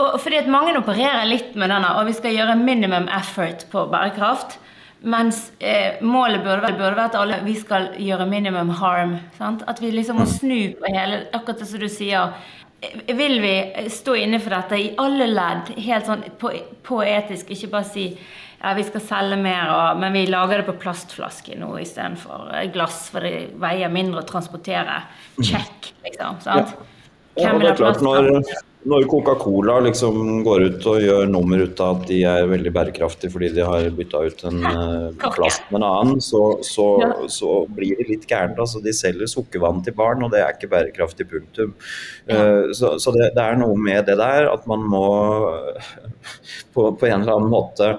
og 0.00 0.18
fordi 0.22 0.40
at 0.40 0.50
mange 0.50 0.74
opererer 0.78 1.28
litt 1.28 1.54
med 1.58 1.72
denne, 1.72 1.94
og 1.98 2.08
vi 2.08 2.16
skal 2.16 2.34
gjøre 2.36 2.58
minimum 2.60 3.08
effort 3.16 3.66
på 3.72 3.86
bærekraft. 3.92 4.58
Mens 5.00 5.46
eh, 5.64 5.96
målet 6.04 6.42
burde, 6.44 6.74
burde 6.76 6.96
være 6.98 7.08
at 7.08 7.16
alle, 7.16 7.38
vi 7.46 7.54
skal 7.56 7.88
gjøre 7.96 8.26
minimum 8.28 8.72
harm. 8.82 9.16
Sant? 9.38 9.64
At 9.70 9.80
vi 9.80 9.92
liksom 9.94 10.20
må 10.20 10.26
mm. 10.28 10.34
snu 10.34 10.58
på 10.76 10.92
hele 10.92 11.22
Akkurat 11.32 11.62
det 11.62 11.68
som 11.70 11.80
du 11.80 11.88
sier. 11.88 12.34
Vil 13.08 13.40
vi 13.40 13.54
stå 13.92 14.18
inne 14.20 14.40
for 14.40 14.56
dette 14.56 14.76
i 14.80 14.92
alle 15.00 15.28
ledd, 15.28 15.72
helt 15.84 16.08
sånn 16.08 16.22
på, 16.40 16.52
på 16.84 17.00
etisk, 17.04 17.52
ikke 17.52 17.72
bare 17.72 17.88
si 17.88 18.06
ja, 18.60 18.74
vi 18.76 18.84
skal 18.84 19.02
selge 19.04 19.36
mer, 19.40 19.72
og, 19.72 20.00
men 20.00 20.12
vi 20.12 20.26
lager 20.28 20.60
det 20.60 20.66
på 20.68 20.76
plastflaske 20.82 21.56
nå 21.56 21.70
istedenfor 21.80 22.50
glass, 22.74 23.06
for 23.12 23.24
det 23.24 23.54
veier 23.60 23.92
mindre 23.92 24.20
å 24.20 24.28
transportere. 24.28 24.98
Mm. 25.38 25.44
Check, 25.48 25.92
liksom. 26.04 26.40
sant? 26.44 26.74
Ja. 26.76 26.88
Ja, 27.38 27.52
det 27.56 27.70
er 27.70 27.78
klart, 27.78 28.02
når, 28.04 28.26
når 28.88 29.04
Coca-Cola 29.12 29.74
liksom 29.84 30.40
går 30.44 30.62
ut 30.64 30.86
og 30.88 31.02
gjør 31.04 31.26
nummer 31.28 31.60
ut 31.60 31.80
av 31.84 31.98
at 31.98 32.06
de 32.08 32.20
er 32.24 32.46
veldig 32.48 32.72
bærekraftige 32.72 33.32
fordi 33.32 33.50
de 33.58 33.66
har 33.66 33.88
bytta 33.96 34.22
ut 34.24 34.44
en 34.48 34.62
plast 35.36 35.66
med 35.68 35.82
en 35.82 35.86
annen, 35.88 36.22
så, 36.24 36.42
så, 36.64 36.86
så, 37.28 37.58
blir 37.76 38.00
det 38.00 38.08
litt 38.08 38.24
gærent. 38.30 38.56
Altså, 38.60 38.80
de 38.84 38.94
selger 38.96 39.28
sukkervann 39.28 39.82
til 39.84 39.96
barn, 39.98 40.24
og 40.24 40.32
det 40.32 40.40
er 40.40 40.56
ikke 40.56 40.70
bærekraftig, 40.72 41.28
punktum. 41.28 41.74
Uh, 42.30 42.72
så, 42.76 42.94
så 43.02 43.12
det, 43.16 43.34
det, 43.36 43.44
er 43.44 43.60
noe 43.60 43.76
med 43.76 44.08
det 44.08 44.16
der 44.20 44.48
at 44.48 44.64
man 44.70 44.88
må 44.88 45.04
på, 46.74 46.88
på 46.96 47.10
en 47.10 47.20
eller 47.20 47.36
annen 47.36 47.52
måte 47.52 47.94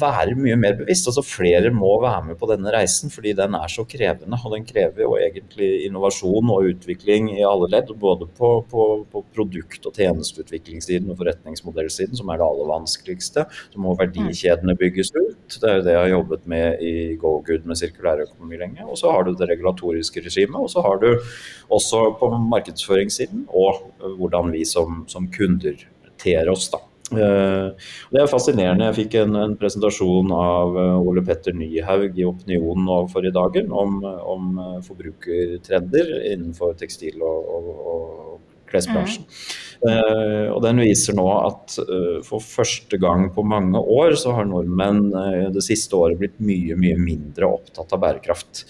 være 0.00 0.34
mye 0.38 0.56
mer 0.60 0.76
bevisst. 0.78 1.08
altså 1.08 1.22
Flere 1.24 1.70
må 1.74 1.92
være 2.02 2.30
med 2.30 2.38
på 2.40 2.48
denne 2.50 2.72
reisen, 2.74 3.12
fordi 3.12 3.34
den 3.36 3.56
er 3.58 3.70
så 3.70 3.84
krevende. 3.88 4.38
Og 4.44 4.54
den 4.54 4.66
krever 4.68 5.04
jo 5.04 5.16
egentlig 5.18 5.70
innovasjon 5.86 6.52
og 6.54 6.70
utvikling 6.72 7.30
i 7.34 7.44
alle 7.46 7.70
ledd. 7.72 7.92
Både 8.00 8.28
på, 8.38 8.50
på, 8.70 8.86
på 9.12 9.24
produkt- 9.34 9.88
og 9.88 9.96
tjenesteutviklingssiden 9.98 11.10
og 11.12 11.18
forretningsmodellsiden, 11.20 12.16
som 12.18 12.32
er 12.32 12.40
det 12.40 12.48
aller 12.48 12.70
vanskeligste. 12.72 13.46
Så 13.72 13.82
må 13.82 13.96
verdikjedene 13.98 14.76
bygges 14.80 15.12
ut. 15.16 15.58
Det 15.60 15.70
er 15.70 15.78
jo 15.78 15.86
det 15.86 15.96
jeg 15.96 16.02
har 16.02 16.14
jobbet 16.14 16.48
med 16.50 16.84
i 16.84 16.94
GoGood 17.20 17.68
med 17.68 17.80
sirkulærøkonomi 17.80 18.60
lenge. 18.60 18.86
Og 18.88 18.98
så 19.00 19.12
har 19.14 19.26
du 19.26 19.34
det 19.34 19.50
regulatoriske 19.50 20.24
regimet, 20.24 20.60
og 20.60 20.70
så 20.72 20.84
har 20.84 21.00
du 21.02 21.10
også 21.72 22.06
på 22.20 22.30
markedsføringssiden 22.50 23.46
og 23.54 23.84
hvordan 24.18 24.52
vi 24.54 24.64
som, 24.68 25.04
som 25.08 25.28
kunder 25.32 25.78
ter 26.18 26.50
oss. 26.50 26.70
da. 26.72 26.82
Eh, 27.12 27.66
det 28.12 28.20
er 28.20 28.30
fascinerende. 28.30 28.86
Jeg 28.88 28.96
fikk 29.02 29.16
en, 29.20 29.36
en 29.36 29.56
presentasjon 29.60 30.30
av 30.32 30.78
eh, 30.80 30.94
Ole 31.04 31.24
Petter 31.26 31.56
Nyhaug 31.56 32.16
i 32.16 32.24
Opinionen 32.24 32.88
nå 32.88 32.98
forrige 33.12 33.36
dagen 33.36 33.72
om, 33.76 33.98
om 34.04 34.56
eh, 34.56 34.78
forbrukertrender 34.86 36.14
innenfor 36.32 36.72
tekstil 36.80 37.20
og, 37.20 37.50
og, 37.58 37.68
og 37.92 38.53
klesbransjen. 38.74 39.24
Mm. 39.24 39.62
Uh, 39.84 40.48
og 40.54 40.62
den 40.64 40.78
viser 40.80 41.16
nå 41.16 41.24
at 41.42 41.74
uh, 41.84 42.20
for 42.24 42.40
første 42.40 42.96
gang 43.00 43.26
på 43.34 43.42
mange 43.44 43.76
år 43.76 44.14
så 44.16 44.32
har 44.32 44.46
nordmenn 44.48 45.10
uh, 45.12 45.50
det 45.52 45.60
siste 45.66 45.98
året 45.98 46.16
blitt 46.20 46.38
mye 46.40 46.76
mye 46.80 46.96
mindre 46.96 47.50
opptatt 47.58 47.92
av 47.92 48.00
bærekraft. 48.00 48.64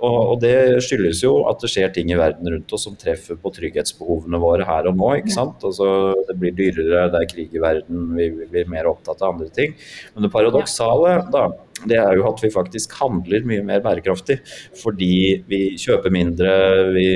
Og, 0.00 0.34
det 0.42 0.80
skyldes 0.84 1.22
jo 1.22 1.32
at 1.50 1.60
det 1.62 1.70
skjer 1.70 1.90
ting 1.94 2.10
i 2.10 2.18
verden 2.18 2.48
rundt 2.50 2.72
oss 2.74 2.86
som 2.88 2.96
treffer 2.98 3.38
på 3.38 3.52
trygghetsbehovene 3.54 4.40
våre 4.42 4.66
her 4.66 4.88
og 4.90 4.98
nå. 4.98 5.12
ikke 5.20 5.34
sant? 5.34 5.62
Altså, 5.66 6.16
det 6.28 6.36
blir 6.40 6.56
dyrere, 6.56 7.08
det 7.12 7.22
er 7.22 7.30
krig 7.30 7.54
i 7.54 7.62
verden, 7.62 8.10
vi, 8.16 8.30
vi 8.40 8.48
blir 8.50 8.70
mer 8.70 8.90
opptatt 8.90 9.22
av 9.22 9.36
andre 9.36 9.50
ting. 9.54 9.76
Men 10.14 10.26
det 10.26 10.32
paradoksale 10.34 11.18
da 11.30 11.48
det 11.88 11.96
er 12.00 12.18
jo 12.18 12.26
at 12.28 12.42
vi 12.44 12.52
faktisk 12.52 12.92
handler 13.00 13.46
mye 13.48 13.64
mer 13.66 13.80
bærekraftig. 13.84 14.40
Fordi 14.82 15.14
vi 15.50 15.62
kjøper 15.80 16.12
mindre, 16.14 16.52
vi, 16.96 17.06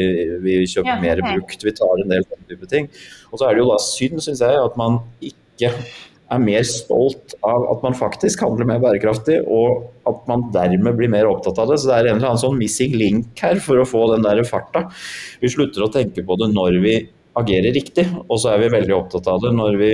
vi 0.44 0.56
kjøper 0.64 0.94
ja, 0.94 1.00
mer 1.02 1.22
brukt, 1.24 1.66
vi 1.66 1.74
tar 1.76 2.02
en 2.02 2.14
del 2.14 2.26
sånne 2.26 2.50
type 2.50 2.70
ting. 2.70 2.90
Og 3.30 3.40
så 3.40 3.48
er 3.48 3.54
det 3.54 3.64
jo 3.64 3.70
da 3.72 3.78
synd, 3.82 4.24
syns 4.24 4.44
jeg, 4.44 4.60
at 4.60 4.78
man 4.80 5.02
ikke 5.24 5.72
er 6.32 6.40
mer 6.40 6.64
stolt 6.66 7.34
av 7.44 7.66
at 7.70 7.82
man 7.84 7.96
faktisk 7.96 8.42
handler 8.46 8.68
mer 8.68 8.80
bærekraftig, 8.82 9.42
og 9.44 9.90
at 10.08 10.24
man 10.30 10.48
dermed 10.54 10.96
blir 10.98 11.12
mer 11.12 11.28
opptatt 11.28 11.60
av 11.60 11.70
det. 11.70 11.80
Så 11.80 11.90
det 11.90 11.98
er 11.98 12.08
en 12.08 12.18
eller 12.18 12.32
annen 12.32 12.44
sånn 12.44 12.58
missing 12.60 12.96
link 12.96 13.44
her 13.44 13.60
for 13.62 13.80
å 13.80 13.88
få 13.88 14.06
den 14.14 14.24
der 14.24 14.42
farta. 14.48 14.86
Vi 15.42 15.52
slutter 15.52 15.84
å 15.84 15.92
tenke 15.92 16.24
på 16.24 16.38
det 16.40 16.50
når 16.54 16.80
vi 16.84 16.96
agerer 17.38 17.74
riktig, 17.74 18.06
og 18.28 18.38
så 18.40 18.52
er 18.52 18.62
vi 18.62 18.72
veldig 18.76 18.94
opptatt 18.96 19.28
av 19.30 19.40
det 19.42 19.50
når 19.56 19.78
vi 19.80 19.90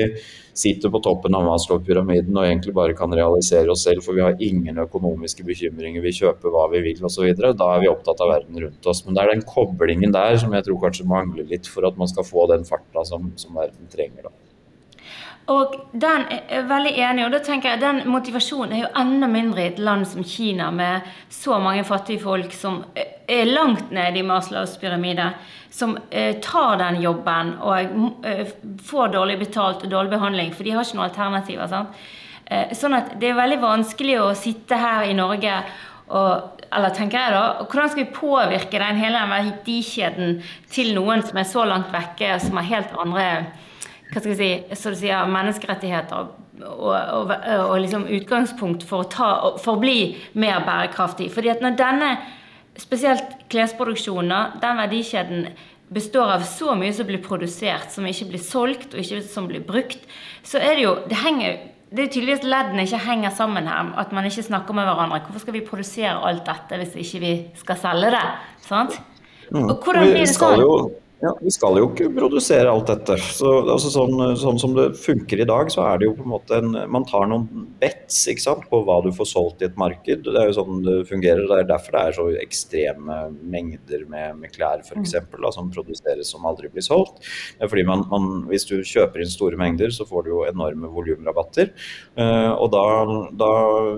sitter 0.61 0.93
på 0.93 1.01
toppen 1.05 1.35
av 1.37 1.47
Maslow-pyramiden 1.47 2.37
og 2.37 2.45
egentlig 2.45 2.75
bare 2.77 2.97
kan 2.99 3.13
realisere 3.17 3.73
oss 3.73 3.87
selv, 3.87 4.05
for 4.05 4.19
vi 4.19 4.25
har 4.25 4.43
ingen 4.45 4.83
økonomiske 4.83 5.47
bekymringer, 5.47 6.05
vi 6.05 6.15
kjøper 6.21 6.53
hva 6.53 6.67
vi 6.75 6.83
vil 6.85 7.07
osv. 7.07 7.31
Da 7.39 7.71
er 7.71 7.83
vi 7.85 7.91
opptatt 7.93 8.21
av 8.21 8.35
verden 8.35 8.61
rundt 8.67 8.91
oss. 8.93 9.05
Men 9.07 9.17
det 9.17 9.25
er 9.25 9.35
den 9.35 9.47
koblingen 9.49 10.13
der 10.17 10.37
som 10.43 10.53
jeg 10.57 10.67
tror 10.69 10.83
kanskje 10.85 11.09
mangler 11.09 11.49
litt 11.49 11.71
for 11.71 11.89
at 11.89 11.99
man 12.01 12.11
skal 12.11 12.29
få 12.29 12.49
den 12.53 12.67
farta 12.69 13.07
som, 13.09 13.33
som 13.41 13.57
verden 13.57 13.89
trenger. 13.93 14.29
da. 14.29 14.50
Og 15.51 15.73
den 15.93 16.27
er 16.31 16.67
veldig 16.69 16.93
enig, 16.95 17.25
og 17.27 17.33
da 17.35 17.41
tenker 17.43 17.73
jeg 17.73 17.83
den 17.83 18.05
motivasjonen 18.11 18.75
er 18.77 18.85
jo 18.85 18.91
enda 19.01 19.27
mindre 19.31 19.65
i 19.65 19.71
et 19.73 19.81
land 19.83 20.07
som 20.07 20.23
Kina, 20.23 20.69
med 20.71 21.09
så 21.33 21.59
mange 21.59 21.83
fattige 21.89 22.23
folk 22.23 22.55
som 22.55 22.85
er 22.95 23.51
langt 23.51 23.91
nede 23.95 24.21
i 24.21 24.27
Maslows 24.27 24.77
pyramide 24.79 25.33
som 25.71 25.99
eh, 26.11 26.37
tar 26.43 26.79
den 26.79 27.01
jobben 27.03 27.55
og 27.63 28.27
eh, 28.27 28.47
får 28.87 29.13
dårlig 29.15 29.39
betalt 29.43 29.85
og 29.87 29.93
dårlig 29.93 30.15
behandling, 30.15 30.55
for 30.55 30.67
de 30.67 30.75
har 30.75 30.87
ikke 30.87 30.99
noen 30.99 31.09
alternativer. 31.09 31.71
sant? 31.71 32.01
Eh, 32.47 32.75
sånn 32.75 32.99
at 32.99 33.15
det 33.23 33.31
er 33.31 33.39
veldig 33.39 33.61
vanskelig 33.63 34.19
å 34.21 34.33
sitte 34.39 34.79
her 34.79 35.07
i 35.07 35.17
Norge 35.19 35.61
og, 36.11 36.63
eller 36.75 36.95
tenker 36.95 37.23
jeg 37.23 37.35
da, 37.35 37.43
Hvordan 37.71 37.91
skal 37.93 38.03
vi 38.03 38.15
påvirke 38.17 38.83
den 38.83 38.99
hele 38.99 39.23
verdikjeden 39.31 40.41
til 40.71 40.91
noen 40.97 41.23
som 41.27 41.39
er 41.39 41.47
så 41.47 41.67
langt 41.67 41.93
vekke, 41.95 42.35
og 42.35 42.43
som 42.43 42.59
har 42.59 42.71
helt 42.71 42.97
andre 42.99 43.27
hva 44.11 44.21
skal 44.21 44.33
jeg 44.33 44.39
si, 44.41 44.77
så 44.79 44.93
du 44.93 44.99
sier, 44.99 45.31
menneskerettigheter 45.31 46.31
og, 46.67 46.91
og, 46.91 47.33
og 47.33 47.75
liksom 47.81 48.07
utgangspunkt 48.11 48.85
for 48.87 49.05
å, 49.05 49.09
ta, 49.11 49.31
for 49.63 49.77
å, 49.77 49.81
bli 49.83 50.15
mer 50.35 50.65
bærekraftig. 50.67 51.31
Fordi 51.35 51.53
at 51.53 51.63
når 51.65 51.77
denne, 51.79 52.13
spesielt 52.81 53.37
klesproduksjonen, 53.53 54.59
den 54.63 54.81
verdikjeden 54.83 55.51
består 55.95 56.37
av 56.37 56.47
så 56.47 56.77
mye 56.79 56.95
som 56.95 57.09
blir 57.09 57.23
produsert, 57.23 57.91
som 57.95 58.07
ikke 58.07 58.33
blir 58.33 58.43
solgt, 58.43 58.95
og 58.95 59.03
ikke 59.03 59.23
som 59.27 59.49
blir 59.51 59.63
brukt, 59.67 60.03
så 60.47 60.59
er 60.63 60.77
det 60.79 60.87
jo 60.87 60.97
Det 61.11 61.19
henger 61.25 61.61
det 61.91 62.05
er 62.05 62.11
tydeligvis 62.15 62.45
leddene 62.47 62.85
ikke 62.87 63.01
henger 63.03 63.33
sammen 63.35 63.67
her. 63.67 63.89
At 63.99 64.13
man 64.15 64.27
ikke 64.29 64.45
snakker 64.47 64.77
med 64.79 64.87
hverandre. 64.87 65.25
Hvorfor 65.27 65.43
skal 65.43 65.57
vi 65.57 65.65
produsere 65.67 66.13
alt 66.23 66.45
dette 66.47 66.79
hvis 66.79 66.95
ikke 67.03 67.23
vi 67.25 67.33
skal 67.59 67.81
selge 67.83 68.13
det? 68.15 68.27
Sant? 68.63 69.01
Mm. 69.51 69.65
Og 69.65 69.83
hvordan 69.83 70.07
blir 70.07 70.23
det 70.23 70.31
sånn? 70.31 70.63
Ja, 71.21 71.35
Vi 71.45 71.51
skal 71.53 71.77
jo 71.77 71.91
ikke 71.91 72.07
produsere 72.17 72.71
alt 72.73 72.89
dette. 72.89 73.19
Så, 73.37 73.51
altså, 73.61 73.91
sånn, 73.93 74.15
sånn, 74.41 74.59
som 74.61 74.73
det 74.77 74.87
funker 74.97 75.43
i 75.43 75.47
dag, 75.49 75.69
så 75.73 75.83
er 75.85 76.01
det 76.01 76.07
jo 76.07 76.15
på 76.17 76.25
en 76.25 76.33
måte 76.33 76.57
en 76.57 76.79
Man 76.89 77.05
tar 77.09 77.27
noen 77.29 77.67
bets 77.81 78.23
ikke 78.33 78.45
sant, 78.47 78.63
på 78.71 78.81
hva 78.87 78.97
du 79.05 79.11
får 79.13 79.29
solgt 79.29 79.61
i 79.61 79.67
et 79.69 79.77
marked. 79.81 80.25
Det 80.25 80.41
er 80.41 80.49
jo 80.49 80.57
sånn 80.57 80.81
det 80.87 80.95
fungerer. 81.11 81.45
Det 81.45 81.59
er 81.59 81.69
derfor 81.69 81.97
det 81.97 82.05
er 82.07 82.17
så 82.17 82.25
ekstreme 82.41 83.19
mengder 83.53 84.07
med, 84.09 84.39
med 84.41 84.55
klær 84.55 84.81
f.eks. 84.81 85.13
som 85.53 85.69
produseres 85.75 86.33
som 86.33 86.47
aldri 86.49 86.71
blir 86.73 86.87
solgt. 86.87 87.21
Det 87.59 87.69
er 87.69 87.73
fordi 87.75 87.85
man, 87.91 88.07
man, 88.09 88.31
Hvis 88.49 88.65
du 88.71 88.79
kjøper 88.81 89.21
inn 89.21 89.33
store 89.33 89.61
mengder, 89.61 89.93
så 89.93 90.09
får 90.09 90.25
du 90.25 90.33
jo 90.33 90.47
enorme 90.49 90.89
volumrabatter. 90.89 91.75
Uh, 92.17 92.57
og 92.57 92.73
da, 92.73 92.87
da, 93.37 93.51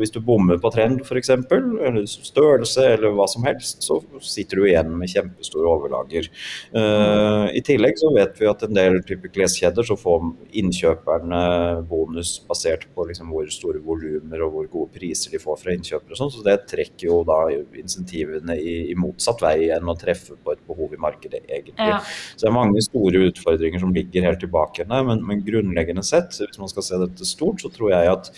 hvis 0.03 0.11
du 0.11 0.19
bommer 0.27 0.59
på 0.59 0.75
trend 0.75 1.07
f.eks., 1.07 1.31
eller 1.31 2.03
størrelse 2.11 2.91
eller 2.97 3.15
hva 3.15 3.31
som 3.31 3.47
helst, 3.47 3.87
så 3.87 4.01
sitter 4.19 4.59
du 4.59 4.67
igjen 4.67 4.91
med 4.99 5.15
kjempestore 5.15 5.71
overlager. 5.71 6.27
Uh, 6.75 7.12
Uh, 7.13 7.47
I 7.55 7.61
tillegg 7.65 7.99
så 8.01 8.11
vet 8.15 8.39
vi 8.41 8.49
at 8.49 8.65
en 8.67 8.77
del 8.77 8.99
typer 9.07 9.31
kleskjeder 9.35 9.87
så 9.87 9.97
får 9.99 10.25
innkjøperne 10.63 11.43
bonus 11.91 12.35
basert 12.49 12.89
på 12.95 13.07
liksom 13.09 13.31
hvor 13.35 13.49
store 13.53 13.83
volumer 13.85 14.43
og 14.47 14.57
hvor 14.57 14.71
gode 14.73 14.97
priser 14.97 15.35
de 15.35 15.43
får 15.43 15.61
fra 15.61 15.77
innkjøpere 15.77 16.17
og 16.17 16.21
sånn, 16.23 16.33
så 16.35 16.45
det 16.47 16.57
trekker 16.73 17.09
jo 17.09 17.21
da 17.29 17.39
insentivene 17.81 18.57
i, 18.59 18.77
i, 18.93 18.99
motsatt 18.99 19.45
vei 19.45 19.71
enn 19.75 19.93
å 19.93 19.97
treffe 19.99 20.37
på 20.41 20.57
et 20.57 20.67
behov 20.69 20.97
i 20.97 21.01
markedet, 21.03 21.45
egentlig. 21.49 21.93
Ja. 21.93 22.01
Så 22.35 22.47
det 22.47 22.51
er 22.51 22.59
mange 22.59 22.85
store 22.85 23.25
utfordringer 23.31 23.83
som 23.83 23.95
ligger 23.95 24.29
helt 24.29 24.43
tilbake 24.43 24.89
der, 24.89 25.09
men, 25.09 25.25
men 25.29 25.47
grunnleggende 25.47 26.05
sett, 26.07 26.37
hvis 26.41 26.61
man 26.61 26.71
skal 26.73 26.89
se 26.89 27.01
dette 27.07 27.29
stort, 27.29 27.63
så 27.63 27.73
tror 27.73 27.95
jeg 27.95 28.13
at 28.17 28.35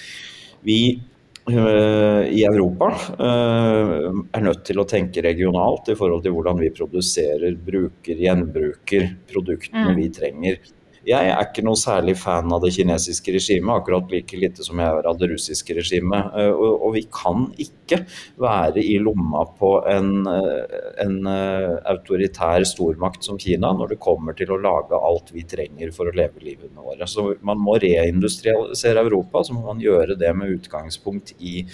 vi 0.65 0.79
Eh, 0.95 1.14
i 1.53 2.45
Europa 2.49 2.87
eh, 3.21 4.07
er 4.33 4.45
nødt 4.47 4.63
til 4.65 4.81
å 4.81 4.87
tenke 4.89 5.25
regionalt 5.25 5.91
i 5.93 5.97
forhold 5.99 6.23
til 6.25 6.33
hvordan 6.33 6.63
vi 6.63 6.71
produserer, 6.73 7.59
bruker, 7.67 8.17
gjenbruker 8.17 9.11
produktene 9.29 9.91
mm. 9.91 9.99
vi 9.99 10.09
trenger 10.15 10.57
jeg 11.05 11.31
er 11.31 11.43
ikke 11.43 11.65
noe 11.67 11.79
særlig 11.79 12.15
fan 12.19 12.53
av 12.55 12.63
det 12.65 12.73
kinesiske 12.77 13.35
regimet, 13.35 13.73
akkurat 13.75 14.11
like 14.13 14.39
lite 14.41 14.65
som 14.65 14.81
jeg 14.81 15.01
er 15.01 15.09
av 15.09 15.19
det 15.21 15.29
russiske 15.33 15.77
regimet. 15.77 16.31
Eh, 16.41 16.53
og, 16.55 16.87
vi 16.95 17.03
kan 17.11 17.49
ikke 17.61 18.01
være 18.41 18.83
i 18.85 18.97
lomma 19.03 19.45
på 19.59 19.73
en, 19.91 20.13
eh, 20.31 20.77
en 21.05 21.17
eh, 21.31 21.75
autoritær 21.91 22.65
stormakt 22.69 23.27
som 23.27 23.39
Kina 23.41 23.73
når 23.75 23.95
det 23.95 24.01
kommer 24.05 24.37
til 24.39 24.53
å 24.55 24.61
lage 24.63 25.01
alt 25.11 25.33
vi 25.35 25.45
trenger 25.49 25.93
for 25.95 26.09
å 26.09 26.15
leve 26.17 26.45
livene 26.45 26.85
våre. 26.85 27.09
Så 27.11 27.33
man 27.45 27.61
må 27.61 27.77
reindustrialisere 27.83 29.03
Europa, 29.05 29.45
så 29.45 29.57
må 29.57 29.67
man 29.67 29.83
gjøre 29.83 30.19
det 30.21 30.33
med 30.37 30.55
utgangspunkt 30.55 31.35
i 31.41 31.65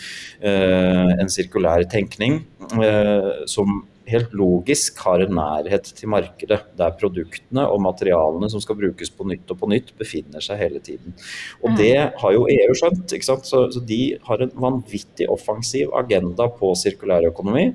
en 0.41 1.31
sirkulær 1.31 1.85
tenkning 1.91 2.41
uh, 2.73 3.45
som 3.51 3.83
helt 4.11 4.35
logisk 4.37 4.99
har 5.05 5.23
en 5.25 5.35
nærhet 5.39 5.89
til 5.97 6.11
markedet, 6.13 6.61
der 6.79 6.97
produktene 7.01 7.67
og 7.71 7.83
materialene 7.85 8.51
som 8.53 8.63
skal 8.63 8.79
brukes 8.79 9.13
på 9.15 9.27
nytt 9.29 9.51
og 9.53 9.61
på 9.63 9.71
nytt, 9.71 9.95
befinner 9.99 10.45
seg 10.45 10.61
hele 10.61 10.83
tiden. 10.85 11.15
Og 11.63 11.73
mm. 11.73 11.79
Det 11.81 11.95
har 12.23 12.37
jo 12.37 12.47
EU 12.51 12.77
skjønt. 12.77 13.15
ikke 13.17 13.29
sant? 13.29 13.49
Så, 13.49 13.65
så 13.75 13.83
de 13.87 14.01
har 14.27 14.45
en 14.45 14.55
vanvittig 14.67 15.29
offensiv 15.31 15.95
agenda 15.99 16.49
på 16.61 16.73
sirkulærøkonomi. 16.79 17.71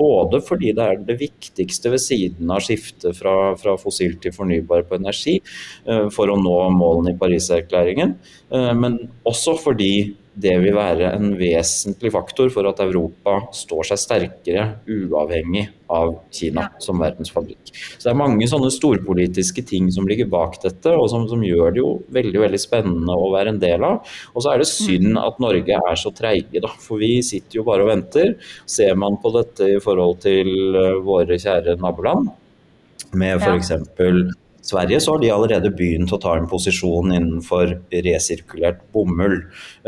Både 0.00 0.40
fordi 0.44 0.72
det 0.76 0.86
er 0.86 1.02
det 1.04 1.18
viktigste 1.20 1.92
ved 1.92 2.00
siden 2.00 2.50
av 2.54 2.64
skiftet 2.64 3.18
fra, 3.18 3.52
fra 3.60 3.76
fossil 3.80 4.16
til 4.22 4.32
fornybar 4.32 4.86
på 4.88 4.96
energi 4.96 5.36
uh, 5.42 6.08
for 6.14 6.32
å 6.32 6.38
nå 6.40 6.56
målene 6.72 7.12
i 7.12 7.20
Pariserklæringen, 7.20 8.16
uh, 8.54 8.72
men 8.78 8.96
også 9.28 9.58
fordi 9.60 9.92
det 10.40 10.54
vil 10.62 10.76
være 10.76 11.12
en 11.16 11.34
vesentlig 11.38 12.12
faktor 12.14 12.50
for 12.52 12.68
at 12.70 12.80
Europa 12.84 13.36
står 13.56 13.90
seg 13.90 14.00
sterkere 14.00 14.66
uavhengig 14.88 15.66
av 15.90 16.12
Kina 16.34 16.68
som 16.82 17.00
verdensfabrikk. 17.02 17.72
Så 17.72 18.08
Det 18.08 18.12
er 18.12 18.18
mange 18.20 18.46
sånne 18.50 18.70
storpolitiske 18.72 19.64
ting 19.66 19.90
som 19.92 20.06
ligger 20.08 20.30
bak 20.30 20.58
dette, 20.62 20.94
og 20.94 21.08
som, 21.10 21.26
som, 21.30 21.42
gjør 21.44 21.74
det 21.74 21.82
jo 21.82 21.90
veldig 22.14 22.44
veldig 22.44 22.60
spennende 22.62 23.16
å 23.16 23.30
være 23.34 23.54
en 23.54 23.62
del 23.62 23.86
av. 23.86 24.12
Og 24.34 24.44
så 24.44 24.54
er 24.54 24.62
det 24.62 24.70
synd 24.70 25.14
mm. 25.14 25.22
at 25.22 25.40
Norge 25.42 25.80
er 25.80 25.98
så 25.98 26.14
treige, 26.14 26.62
da. 26.62 26.70
For 26.84 27.02
vi 27.02 27.16
sitter 27.26 27.60
jo 27.60 27.66
bare 27.66 27.86
og 27.86 27.90
venter. 27.92 28.36
Ser 28.70 28.94
man 28.98 29.18
på 29.22 29.34
dette 29.34 29.72
i 29.76 29.80
forhold 29.82 30.20
til 30.24 30.52
eh, 30.78 31.00
våre 31.04 31.40
kjære 31.40 31.78
naboland, 31.80 32.30
med 33.18 33.42
f.eks. 33.42 33.74
Sverige 34.62 35.00
så 35.00 35.14
har 35.14 35.22
de 35.22 35.30
allerede 35.32 35.72
begynt 35.72 36.12
å 36.12 36.18
ta 36.20 36.34
en 36.36 36.48
posisjon 36.50 37.14
innenfor 37.16 37.78
resirkulert 38.06 38.82
bomull. 38.92 39.38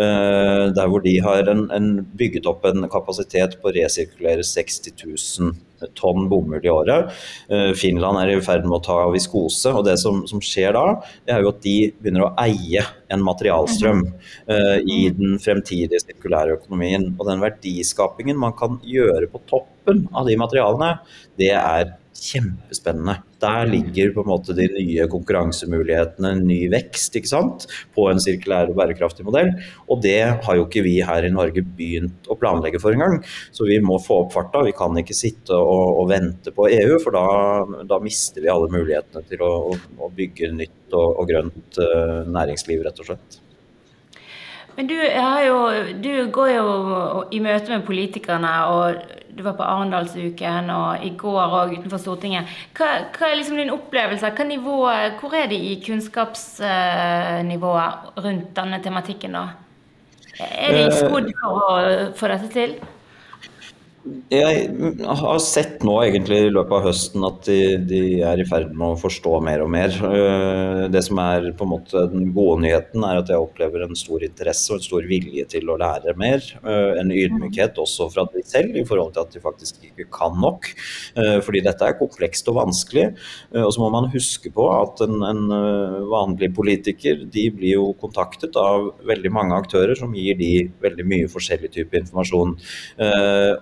Eh, 0.01 0.65
der 0.73 0.89
hvor 0.89 1.05
de 1.05 1.19
har 1.25 1.51
en, 1.53 1.67
en 1.75 1.91
bygget 2.17 2.49
opp 2.49 2.65
en 2.69 2.89
kapasitet 2.93 3.59
på 3.61 3.69
å 3.69 3.75
resirkulere 3.77 4.47
60 4.47 4.97
000 5.05 5.93
tonn 5.99 6.29
bomull 6.31 6.65
i 6.65 6.73
året. 6.73 7.13
Eh, 7.53 7.71
Finland 7.79 8.21
er 8.23 8.33
i 8.33 8.41
ferd 8.45 8.67
med 8.67 8.79
å 8.79 8.85
ta 8.85 8.99
viskose. 9.13 9.75
og 9.77 9.85
Det 9.89 9.99
som, 10.01 10.23
som, 10.31 10.43
skjer 10.43 10.73
da, 10.77 10.87
det 11.27 11.37
er 11.37 11.45
jo 11.45 11.53
at 11.53 11.63
de 11.65 11.77
begynner 11.99 12.27
å 12.29 12.35
eie 12.43 12.85
en 13.13 13.25
materialstrøm 13.25 14.07
uh, 14.49 14.79
i 14.89 15.03
den 15.13 15.37
fremtidige 15.43 16.01
sirkulære 16.01 16.57
økonomien. 16.57 17.11
Og 17.19 17.27
den 17.29 17.43
verdiskapingen 17.45 18.41
man 18.41 18.57
kan 18.57 18.79
gjøre 18.89 19.29
på 19.29 19.43
toppen 19.51 20.07
av 20.17 20.31
de 20.31 20.39
materialene, 20.41 20.95
det 21.37 21.53
er 21.53 21.93
kjempespennende. 22.17 23.17
Der 23.43 23.67
ligger 23.67 24.13
på 24.15 24.23
en 24.23 24.31
måte 24.31 24.55
de 24.57 24.69
nye 24.71 25.07
konkurransemulighetene, 25.11 26.35
ny 26.43 26.59
vekst 26.73 27.17
ikke 27.19 27.31
sant? 27.31 27.67
på 27.97 28.07
en 28.11 28.21
sirkulær 28.23 28.71
og 28.71 28.79
bærekraftig 28.79 29.27
modell. 29.27 29.53
Og 29.91 30.03
det 30.05 30.21
har 30.45 30.59
jo 30.59 30.67
ikke 30.67 30.85
vi 30.87 30.97
her 31.05 31.27
i 31.27 31.33
Norge 31.35 31.65
begynt 31.65 32.31
å 32.31 32.39
planlegge 32.39 32.81
for 32.83 32.95
engang. 32.95 33.21
Så 33.55 33.67
vi 33.69 33.81
må 33.83 33.99
få 34.03 34.23
opp 34.25 34.35
farta. 34.37 34.65
Vi 34.67 34.75
kan 34.77 34.97
ikke 35.01 35.17
sitte 35.17 35.59
og, 35.59 36.03
og 36.03 36.11
vente 36.13 36.55
på 36.55 36.69
EU, 36.71 36.99
for 37.03 37.17
da, 37.17 37.27
da, 37.89 38.01
mister 38.03 38.45
vi 38.45 38.53
alle 38.53 38.71
mulighetene 38.73 39.27
til 39.29 39.45
å, 39.47 39.53
å 39.75 40.13
bygge 40.17 40.53
nytt 40.57 40.97
og, 40.97 41.23
og 41.23 41.31
grønt 41.31 41.81
uh, 41.83 42.23
næringsliv, 42.29 42.85
rett 42.87 43.03
og 43.03 43.13
slett. 43.13 43.43
Men 44.77 44.87
du, 44.89 44.95
jo, 45.47 45.71
du, 46.03 46.31
går 46.33 46.49
jo 46.49 46.65
i 47.31 47.39
møte 47.45 47.71
med 47.73 47.83
politikerne, 47.87 48.65
og 48.73 48.95
du 49.33 49.43
var 49.45 49.53
på 49.57 49.63
Arendalsuken 49.65 50.71
og 50.73 51.05
i 51.05 51.17
går 51.19 51.55
òg 51.59 51.73
utenfor 51.79 51.99
Stortinget. 52.01 52.45
Hva, 52.77 52.87
hva, 53.15 53.27
er 53.29 53.35
liksom 53.41 53.57
din 53.61 53.75
opplevelse? 53.75 54.45
Nivå, 54.49 54.77
hvor 55.21 55.33
er 55.37 55.47
de 55.51 55.57
i 55.57 55.85
kunnskapsnivået 55.87 57.93
rundt 58.25 58.57
denne 58.57 58.79
tematikken, 58.85 59.33
da? 59.39 59.45
Er 60.41 60.73
de 60.73 60.83
eh, 60.87 60.97
skodd 60.97 61.29
for 61.41 61.51
å 61.53 61.55
få 62.17 62.27
dette 62.33 62.49
til? 62.53 62.71
Jeg 64.03 64.71
har 65.07 65.37
sett 65.39 65.85
nå 65.87 65.93
egentlig 66.03 66.41
i 66.43 66.51
løpet 66.51 66.75
av 66.75 66.87
høsten 66.89 67.23
at 67.23 67.45
de, 67.47 67.59
de, 67.87 68.01
er 68.27 68.41
i 68.43 68.47
ferd 68.49 68.73
med 68.75 68.97
å 68.97 68.99
forstå 68.99 69.37
mer 69.47 69.63
og 69.63 69.69
mer. 69.71 69.95
Eh, 69.95 70.81
det 70.91 71.05
som 71.07 71.21
er 71.23 71.47
på 71.55 71.63
en 71.63 71.71
måte 71.71 72.03
den 72.11 72.33
gode 72.35 72.65
nyheten, 72.65 73.05
er 73.07 73.21
at 73.21 73.31
jeg 73.31 73.39
opplever 73.39 73.85
en 73.85 73.95
stor 73.99 74.25
interesse 74.27 74.73
og 74.73 74.81
en 74.81 74.87
stor 74.89 75.07
vilje 75.07 75.45
til 75.53 75.71
å 75.71 75.77
lære 75.79 76.17
mer. 76.19 76.43
Eh, 76.65 76.99
en 76.99 77.13
ydmykhet 77.15 77.79
også 77.79 78.09
fra 78.11 78.25
de 78.33 78.43
selv 78.49 78.81
i 78.81 78.83
forhold 78.89 79.15
til 79.15 79.23
at 79.23 79.37
de 79.37 79.45
faktisk 79.45 79.87
ikke 79.87 80.09
kan 80.19 80.35
nok. 80.43 80.67
Eh, 81.15 81.39
fordi 81.47 81.63
dette 81.63 81.87
er 81.87 81.99
komplekst 82.01 82.51
og 82.51 82.59
vanskelig. 82.59 83.07
Og 83.55 83.71
så 83.71 83.85
må 83.85 83.93
man 83.95 84.11
huske 84.11 84.51
på 84.51 84.67
at 84.73 85.05
en, 85.07 85.23
en 85.29 85.45
vanlig 86.11 86.51
politiker 86.57 87.23
de 87.23 87.47
blir 87.55 87.77
jo 87.77 87.87
kontaktet 88.03 88.59
av 88.59 88.91
veldig 89.07 89.35
mange 89.39 89.63
aktører 89.63 89.95
som 89.99 90.15
gir 90.17 90.35
de 90.41 90.53
veldig 90.83 91.07
mye 91.07 91.31
forskjellig 91.31 91.71
type 91.77 92.03
informasjon. 92.03 92.57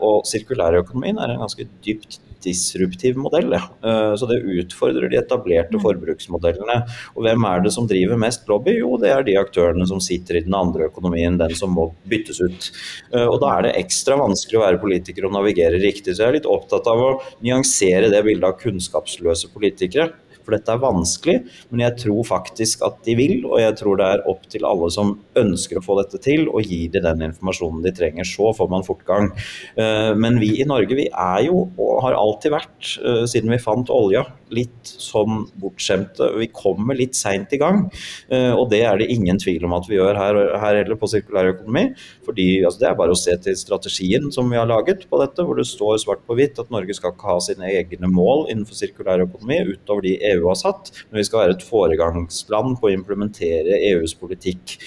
Og 0.00 0.29
sirkulærøkonomien 0.30 1.20
er 1.20 1.34
en 1.34 1.44
ganske 1.44 1.66
dypt 1.84 2.20
disruptiv 2.44 3.18
modell. 3.20 3.52
Ja. 3.52 3.62
Eh, 3.84 4.14
så 4.16 4.28
det 4.30 4.40
utfordrer 4.62 5.10
de 5.10 5.18
etablerte 5.20 5.76
mm. 5.76 5.82
forbruksmodellene. 5.84 6.78
Og 7.16 7.26
hvem 7.26 7.46
er 7.50 7.64
det 7.64 7.74
som 7.74 7.88
driver 7.90 8.20
mest 8.20 8.48
lobby? 8.50 8.76
Jo, 8.78 8.94
det 9.00 9.12
er 9.14 9.26
de 9.26 9.36
aktørene 9.40 9.86
som 9.88 10.02
sitter 10.04 10.40
i 10.40 10.44
den 10.46 10.56
andre 10.56 10.88
økonomien, 10.90 11.38
den 11.40 11.54
som 11.58 11.74
må 11.76 11.90
byttes 12.10 12.40
ut. 12.42 12.70
Eh, 13.12 13.26
og 13.26 13.40
da 13.44 13.54
er 13.56 13.68
det 13.68 13.76
ekstra 13.82 14.18
vanskelig 14.20 14.60
å 14.60 14.64
være 14.64 14.82
politiker 14.82 15.28
og 15.28 15.36
navigere 15.36 15.82
riktig. 15.82 16.14
Så 16.14 16.24
jeg 16.24 16.32
er 16.32 16.40
litt 16.40 16.50
opptatt 16.50 16.88
av 16.90 17.04
å 17.04 17.12
nyansere 17.44 18.12
det 18.12 18.24
bildet 18.26 18.48
av 18.48 18.58
kunnskapsløse 18.62 19.52
politikere. 19.54 20.10
For 20.50 20.58
dette 20.58 20.74
er 20.74 20.82
vanskelig, 20.82 21.36
men 21.70 21.84
jeg 21.84 21.96
tror 22.02 22.24
faktisk 22.26 22.82
at 22.82 22.98
de 23.06 23.14
vil, 23.14 23.36
og 23.46 23.60
jeg 23.62 23.76
tror 23.78 24.00
det 24.00 24.08
er 24.10 24.24
opp 24.30 24.48
til 24.50 24.66
alle 24.66 24.88
som 24.90 25.12
ønsker 25.38 25.78
å 25.78 25.84
få 25.84 26.00
dette 26.00 26.18
til, 26.24 26.48
og 26.50 26.66
gir 26.66 26.90
dem 26.96 27.06
den 27.06 27.28
informasjonen 27.28 27.84
de 27.86 27.94
trenger. 27.94 28.26
Så 28.26 28.50
får 28.58 28.70
man 28.72 28.86
fortgang. 28.86 29.30
Eh, 29.78 30.10
men 30.18 30.40
vi 30.42 30.56
i 30.58 30.66
Norge 30.66 30.98
vi 30.98 31.06
er 31.06 31.46
jo, 31.46 31.68
og 31.78 32.02
har 32.02 32.18
alltid 32.18 32.56
vært, 32.56 32.96
eh, 32.98 33.22
siden 33.30 33.54
vi 33.54 33.62
fant 33.62 33.94
olja, 33.94 34.26
litt 34.54 34.90
sånn 34.90 35.44
bortskjemte. 35.60 36.30
Vi 36.40 36.48
kommer 36.54 36.98
litt 36.98 37.18
seint 37.18 37.52
i 37.54 37.60
gang, 37.60 37.84
eh, 38.30 38.52
og 38.52 38.70
det 38.72 38.82
er 38.86 39.00
det 39.00 39.10
ingen 39.12 39.38
tvil 39.40 39.64
om 39.68 39.76
at 39.76 39.88
vi 39.90 39.98
gjør 39.98 40.18
her, 40.18 40.40
her 40.62 40.80
heller 40.82 40.98
på 41.00 41.10
sirkulærøkonomi. 41.10 41.84
fordi 42.26 42.48
altså, 42.64 42.80
Det 42.80 42.88
er 42.88 42.98
bare 42.98 43.14
å 43.14 43.18
se 43.18 43.36
til 43.36 43.56
strategien 43.56 44.30
som 44.32 44.50
vi 44.50 44.56
har 44.56 44.66
laget 44.66 45.08
på 45.10 45.20
dette, 45.20 45.44
hvor 45.44 45.56
det 45.56 45.66
står 45.66 45.98
svart 46.04 46.26
på 46.26 46.36
hvitt 46.38 46.58
at 46.58 46.70
Norge 46.70 46.94
skal 46.94 47.12
ikke 47.12 47.30
ha 47.30 47.38
sine 47.40 47.70
egne 47.70 48.10
mål 48.10 48.48
innenfor 48.50 48.78
sirkulærøkonomi 48.78 49.74
utover 49.74 50.02
de 50.02 50.18
EU 50.32 50.48
har 50.48 50.58
satt, 50.58 50.92
men 51.10 51.20
vi 51.20 51.28
skal 51.28 51.44
være 51.44 51.58
et 51.58 51.66
foregangsland 51.66 52.78
på 52.80 52.90
å 52.90 52.94
implementere 52.94 53.80
EUs 53.92 54.14
politikk. 54.14 54.78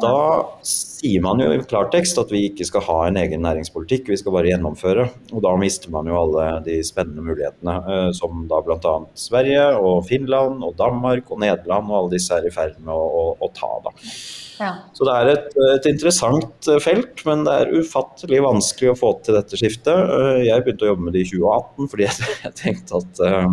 Da 0.00 0.16
sier 1.00 1.22
man 1.24 1.40
jo 1.40 1.48
i 1.54 1.60
klartekst 1.64 2.18
at 2.20 2.32
vi 2.32 2.44
ikke 2.50 2.66
skal 2.68 2.84
ha 2.86 2.98
en 3.06 3.18
egen 3.20 3.44
næringspolitikk, 3.44 4.10
vi 4.12 4.18
skal 4.20 4.34
bare 4.36 4.50
gjennomføre. 4.52 5.06
Og 5.32 5.44
da 5.44 5.54
mister 5.60 5.92
man 5.94 6.10
jo 6.10 6.18
alle 6.20 6.50
de 6.66 6.80
spennende 6.86 7.24
mulighetene 7.24 7.76
eh, 7.80 8.10
som 8.16 8.44
da 8.50 8.60
bl.a. 8.66 8.94
Sverige 9.18 9.64
og 9.80 10.04
Finland 10.10 10.64
og 10.66 10.76
Danmark 10.80 11.30
og 11.32 11.42
Nederland 11.44 11.90
og 11.90 12.02
alle 12.02 12.14
disse 12.18 12.36
er 12.36 12.46
i 12.48 12.54
ferd 12.54 12.78
med 12.84 12.92
å, 12.94 13.08
å, 13.22 13.24
å 13.40 13.52
ta. 13.56 13.72
da. 13.86 13.94
Ja. 14.60 14.70
Så 14.92 15.06
det 15.08 15.14
er 15.16 15.30
et, 15.32 15.54
et, 15.72 15.86
interessant 15.88 16.68
eh, 16.68 16.80
felt, 16.84 17.22
men 17.24 17.46
det 17.46 17.54
er 17.56 17.70
ufattelig 17.80 18.42
vanskelig 18.44 18.92
å 18.92 18.98
få 18.98 19.12
til 19.24 19.38
dette 19.38 19.56
skiftet. 19.56 19.88
Eh, 19.88 20.42
jeg 20.50 20.64
begynte 20.66 20.84
å 20.84 20.90
jobbe 20.90 21.06
med 21.06 21.16
det 21.16 21.24
i 21.24 21.30
2018 21.30 21.90
fordi 21.94 22.08
jeg 22.44 22.52
tenkte 22.60 23.00
at 23.00 23.22
uh, 23.24 23.48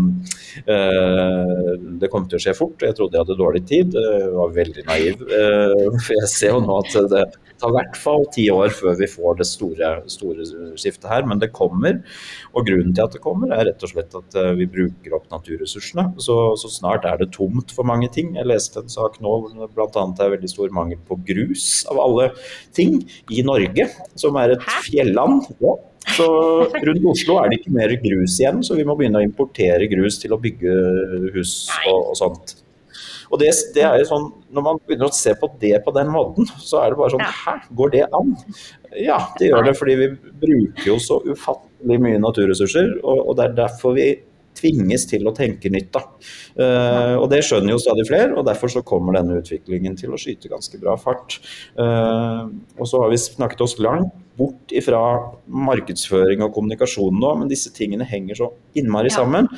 det 2.01 2.11
kom 2.11 2.27
til 2.27 2.39
å 2.39 2.43
skje 2.43 2.57
fort. 2.57 2.83
Jeg 2.83 2.97
trodde 2.97 3.15
jeg 3.15 3.23
hadde 3.23 3.39
dårlig 3.39 3.63
tid, 3.69 3.95
jeg 3.95 4.31
var 4.35 4.55
veldig 4.57 4.87
naiv. 4.89 5.23
For 5.23 6.13
jeg 6.17 6.31
ser 6.33 6.55
jo 6.55 6.63
nå 6.65 6.81
at 6.81 6.97
det 7.13 7.23
tar 7.61 7.73
i 7.73 7.77
hvert 7.77 7.99
fall 7.99 8.27
ti 8.33 8.47
år 8.53 8.73
før 8.73 8.97
vi 8.99 9.09
får 9.11 9.39
det 9.41 9.49
store, 9.49 9.91
store, 10.11 10.47
skiftet 10.79 11.09
her, 11.11 11.27
men 11.29 11.43
det 11.43 11.53
kommer. 11.55 12.01
Og 12.53 12.67
grunnen 12.67 12.95
til 12.95 13.05
at 13.05 13.15
det 13.15 13.23
kommer, 13.23 13.53
er 13.53 13.69
rett 13.69 13.85
og 13.85 13.93
slett 13.93 14.17
at 14.17 14.39
vi 14.57 14.69
bruker 14.71 15.17
opp 15.17 15.29
naturressursene. 15.33 16.09
Så, 16.23 16.37
så 16.59 16.71
snart 16.71 17.05
er 17.09 17.21
det 17.21 17.31
tomt 17.35 17.73
for 17.75 17.87
mange 17.87 18.09
ting. 18.13 18.35
Jeg 18.37 18.49
leste 18.49 18.81
en 18.81 18.91
sak 18.91 19.21
nå 19.23 19.37
hvor 19.43 19.53
det 19.53 19.71
bl.a. 19.75 20.07
er 20.25 20.35
veldig 20.37 20.51
stor 20.51 20.73
mangel 20.73 20.87
mangel 20.87 21.03
på 21.07 21.19
grus, 21.27 21.85
av 21.89 21.99
alle 21.99 22.31
ting, 22.75 23.01
i 23.31 23.43
Norge, 23.43 23.89
som 24.15 24.35
er 24.37 24.55
et 24.55 24.67
fjelland. 24.85 25.47
Ja. 25.59 25.75
Så 26.15 26.27
rundt 26.87 27.09
Oslo 27.11 27.41
er 27.41 27.51
det 27.51 27.61
ikke 27.61 27.75
mer 27.75 27.91
grus 28.03 28.39
igjen, 28.39 28.63
så 28.63 28.77
vi 28.77 28.85
må 28.87 28.95
begynne 28.95 29.19
å 29.19 29.27
importere 29.27 29.89
grus 29.91 30.21
til 30.21 30.33
å 30.33 30.39
bygge 30.39 30.77
hus 31.35 31.67
og, 31.87 32.13
og 32.13 32.15
sånt. 32.17 32.55
Og 33.31 33.41
det, 33.41 33.51
det, 33.75 33.83
er 33.83 33.99
jo 34.01 34.07
sånn, 34.09 34.27
Når 34.55 34.65
man 34.65 34.79
begynner 34.83 35.09
å 35.09 35.15
se 35.15 35.33
på 35.39 35.49
det 35.61 35.75
på 35.85 35.93
den 35.95 36.11
måten, 36.13 36.47
så 36.63 36.81
er 36.83 36.93
det 36.93 36.99
bare 37.01 37.15
sånn 37.15 37.25
Hæ, 37.25 37.57
går 37.79 37.93
det 37.95 38.05
an? 38.15 38.33
Ja, 38.95 39.19
det 39.39 39.51
gjør 39.51 39.67
det 39.67 39.75
fordi 39.79 39.97
vi 39.99 40.09
bruker 40.43 40.87
jo 40.93 40.97
så 41.03 41.19
ufattelig 41.27 41.99
mye 42.03 42.21
naturressurser. 42.23 42.97
Og, 43.03 43.23
og 43.27 43.37
det 43.39 43.49
er 43.49 43.59
derfor 43.65 43.97
vi 43.97 44.09
tvinges 44.57 45.05
til 45.09 45.27
å 45.27 45.33
tenke 45.37 45.71
nytt. 45.73 45.89
Da. 45.95 46.03
Uh, 46.57 47.15
og 47.21 47.27
Det 47.31 47.43
skjønner 47.45 47.75
jo 47.75 47.81
stadig 47.81 48.07
flere, 48.09 48.31
og 48.37 48.47
derfor 48.47 48.71
så 48.73 48.85
kommer 48.87 49.17
denne 49.17 49.39
utviklingen 49.41 49.97
til 49.99 50.13
å 50.13 50.21
skyte 50.21 50.51
ganske 50.51 50.79
bra 50.81 50.97
fart. 51.01 51.39
Uh, 51.77 52.47
og 52.77 52.89
så 52.89 53.03
har 53.03 53.13
vi 53.13 53.21
snakket 53.21 53.65
oss 53.67 53.77
langt 53.83 54.15
bort 54.37 54.73
ifra 54.75 55.01
markedsføring 55.49 56.43
og 56.45 56.53
kommunikasjon 56.53 57.15
nå, 57.21 57.33
men 57.39 57.49
disse 57.49 57.71
tingene 57.73 58.05
henger 58.05 58.37
så 58.37 58.51
innmari 58.77 59.09
sammen. 59.13 59.49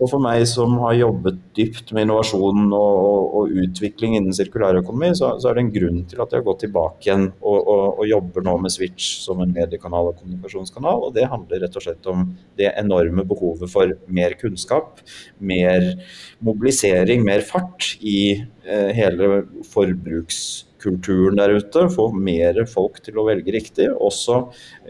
Og 0.00 0.08
for 0.08 0.22
meg 0.24 0.46
som 0.48 0.78
har 0.80 0.94
jobbet 0.96 1.40
dypt 1.56 1.90
med 1.92 2.06
innovasjon 2.06 2.70
og, 2.72 3.00
og, 3.00 3.34
og 3.36 3.58
utvikling 3.66 4.16
innen 4.16 4.36
sirkulærøkonomi, 4.36 5.10
så, 5.18 5.34
så, 5.36 5.50
er 5.50 5.58
det 5.58 5.64
en 5.66 5.74
grunn 5.74 5.98
til 6.08 6.22
at 6.22 6.32
jeg 6.32 6.40
har 6.40 6.46
gått 6.46 6.62
tilbake 6.64 7.04
igjen 7.04 7.26
og, 7.40 7.58
og, 7.58 8.00
jobber 8.08 8.46
nå 8.46 8.56
med 8.64 8.72
Switch 8.72 9.20
som 9.26 9.42
en 9.44 9.52
mediekanal 9.54 10.08
og 10.10 10.22
kommunikasjonskanal. 10.22 11.04
Og 11.08 11.12
det 11.18 11.28
handler 11.28 11.66
rett 11.66 11.76
og 11.76 11.84
slett 11.84 12.08
om 12.10 12.24
det 12.58 12.72
enorme 12.80 13.26
behovet 13.28 13.70
for 13.72 13.92
mer 14.08 14.38
kunnskap, 14.40 15.04
mer 15.36 15.92
mobilisering, 16.40 17.22
mer 17.26 17.44
fart 17.44 17.92
i 18.00 18.40
eh, 18.40 18.90
hele 18.96 19.44
forbruks 19.68 20.69
kulturen 20.80 21.38
der 21.38 21.54
ute, 21.56 21.84
få 21.92 22.08
mer 22.16 22.58
folk 22.70 23.00
til 23.04 23.20
å 23.20 23.26
velge 23.28 23.52
riktig. 23.54 23.88
Også 23.92 24.40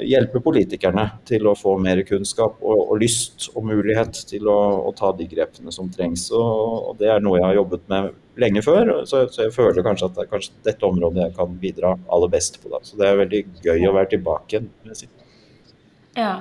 hjelpe 0.06 0.42
politikerne 0.44 1.06
til 1.28 1.48
å 1.50 1.56
få 1.58 1.76
mer 1.82 2.02
kunnskap 2.08 2.60
og, 2.60 2.82
og 2.86 3.00
lyst 3.02 3.50
og 3.54 3.66
mulighet 3.70 4.22
til 4.30 4.48
å, 4.50 4.58
å, 4.86 4.94
ta 4.96 5.12
de 5.16 5.26
grepene 5.30 5.74
som 5.74 5.90
trengs. 5.92 6.28
Og, 6.36 6.90
og, 6.90 6.92
Det 7.00 7.10
er 7.10 7.24
noe 7.24 7.40
jeg 7.40 7.46
har 7.48 7.58
jobbet 7.60 7.88
med 7.92 8.12
lenge 8.40 8.62
før, 8.64 8.94
så, 9.08 9.24
så 9.32 9.46
jeg 9.46 9.56
føler 9.56 9.84
kanskje 9.84 10.08
at 10.08 10.16
det 10.16 10.24
er 10.24 10.30
kanskje 10.30 10.64
dette 10.70 10.86
området 10.86 11.26
jeg 11.26 11.36
kan 11.36 11.58
bidra 11.60 11.96
aller 12.08 12.32
best 12.32 12.60
på. 12.62 12.70
Da. 12.72 12.80
Så 12.86 13.00
det 13.00 13.08
er 13.08 13.20
veldig 13.24 13.44
gøy 13.66 13.90
å 13.90 13.96
være 13.98 14.14
tilbake 14.14 14.56
igjen. 14.56 14.72
Si. 14.96 15.10
Ja. 16.16 16.38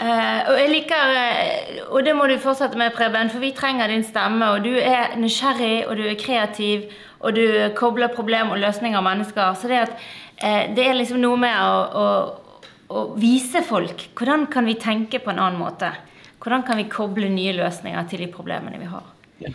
Uh, 0.00 0.48
og 0.48 0.54
jeg 0.56 0.68
liker, 0.72 1.10
uh, 1.12 1.80
og 1.92 2.04
det 2.06 2.14
må 2.16 2.24
du 2.30 2.38
fortsette 2.40 2.78
med, 2.80 2.94
Preben, 2.96 3.28
for 3.28 3.42
vi 3.42 3.52
trenger 3.56 3.90
din 3.92 4.04
stemme. 4.06 4.48
Og 4.54 4.64
du 4.64 4.72
er 4.72 5.16
nysgjerrig, 5.20 5.84
og 5.86 5.98
du 6.00 6.06
er 6.08 6.16
kreativ, 6.20 6.86
og 7.20 7.36
du 7.36 7.44
kobler 7.76 8.12
problem 8.14 8.54
og 8.54 8.62
løsninger 8.62 8.96
av 8.96 9.04
mennesker. 9.04 9.58
Så 9.60 9.68
det, 9.68 9.82
at, 9.84 10.06
uh, 10.40 10.62
det 10.76 10.86
er 10.86 10.96
liksom 10.96 11.20
noe 11.20 11.40
med 11.40 11.52
å, 11.52 11.74
å, 12.00 12.62
å, 12.88 13.04
vise 13.20 13.60
folk 13.66 14.08
hvordan 14.16 14.48
kan 14.52 14.68
vi 14.68 14.78
tenke 14.80 15.20
på 15.20 15.34
en 15.34 15.42
annen 15.42 15.60
måte. 15.60 15.92
Hvordan 16.40 16.64
kan 16.64 16.80
vi 16.80 16.88
koble 16.88 17.28
nye 17.28 17.52
løsninger 17.58 18.08
til 18.08 18.24
de 18.24 18.32
problemene 18.32 18.80
vi 18.80 18.88
har. 18.88 19.12
Ja. 19.44 19.52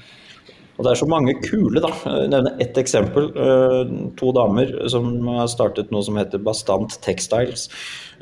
Og 0.76 0.84
Det 0.84 0.92
er 0.92 1.00
så 1.00 1.08
mange 1.08 1.38
kule, 1.40 1.80
da. 1.80 1.92
Jeg 2.04 2.32
nevner 2.34 2.58
ett 2.60 2.78
eksempel. 2.78 3.30
To 4.20 4.32
damer 4.36 4.74
som 4.92 5.08
har 5.32 5.48
startet 5.48 5.94
noe 5.94 6.04
som 6.04 6.18
heter 6.20 6.42
Bastant 6.44 6.98
Textiles. 7.06 7.70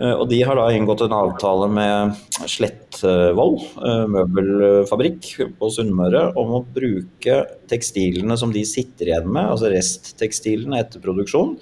Eh, 0.02 0.13
og 0.13 0.28
de 0.32 0.39
har 0.46 0.58
da 0.58 0.70
inngått 0.74 1.04
en 1.06 1.13
avtale 1.16 1.68
med 1.72 2.16
Slettvoll 2.50 3.60
eh, 3.62 4.06
møbelfabrikk 4.10 5.28
på 5.60 5.70
Sunnmøre 5.74 6.32
om 6.39 6.56
å 6.58 6.63
bruke 6.66 7.42
tekstilene 7.70 8.38
som 8.39 8.54
de 8.56 8.63
sitter 8.68 9.12
igjen 9.12 9.30
med, 9.30 9.52
altså 9.54 9.70
resttekstilene 9.74 10.82
etter 10.82 11.04
produksjon, 11.04 11.56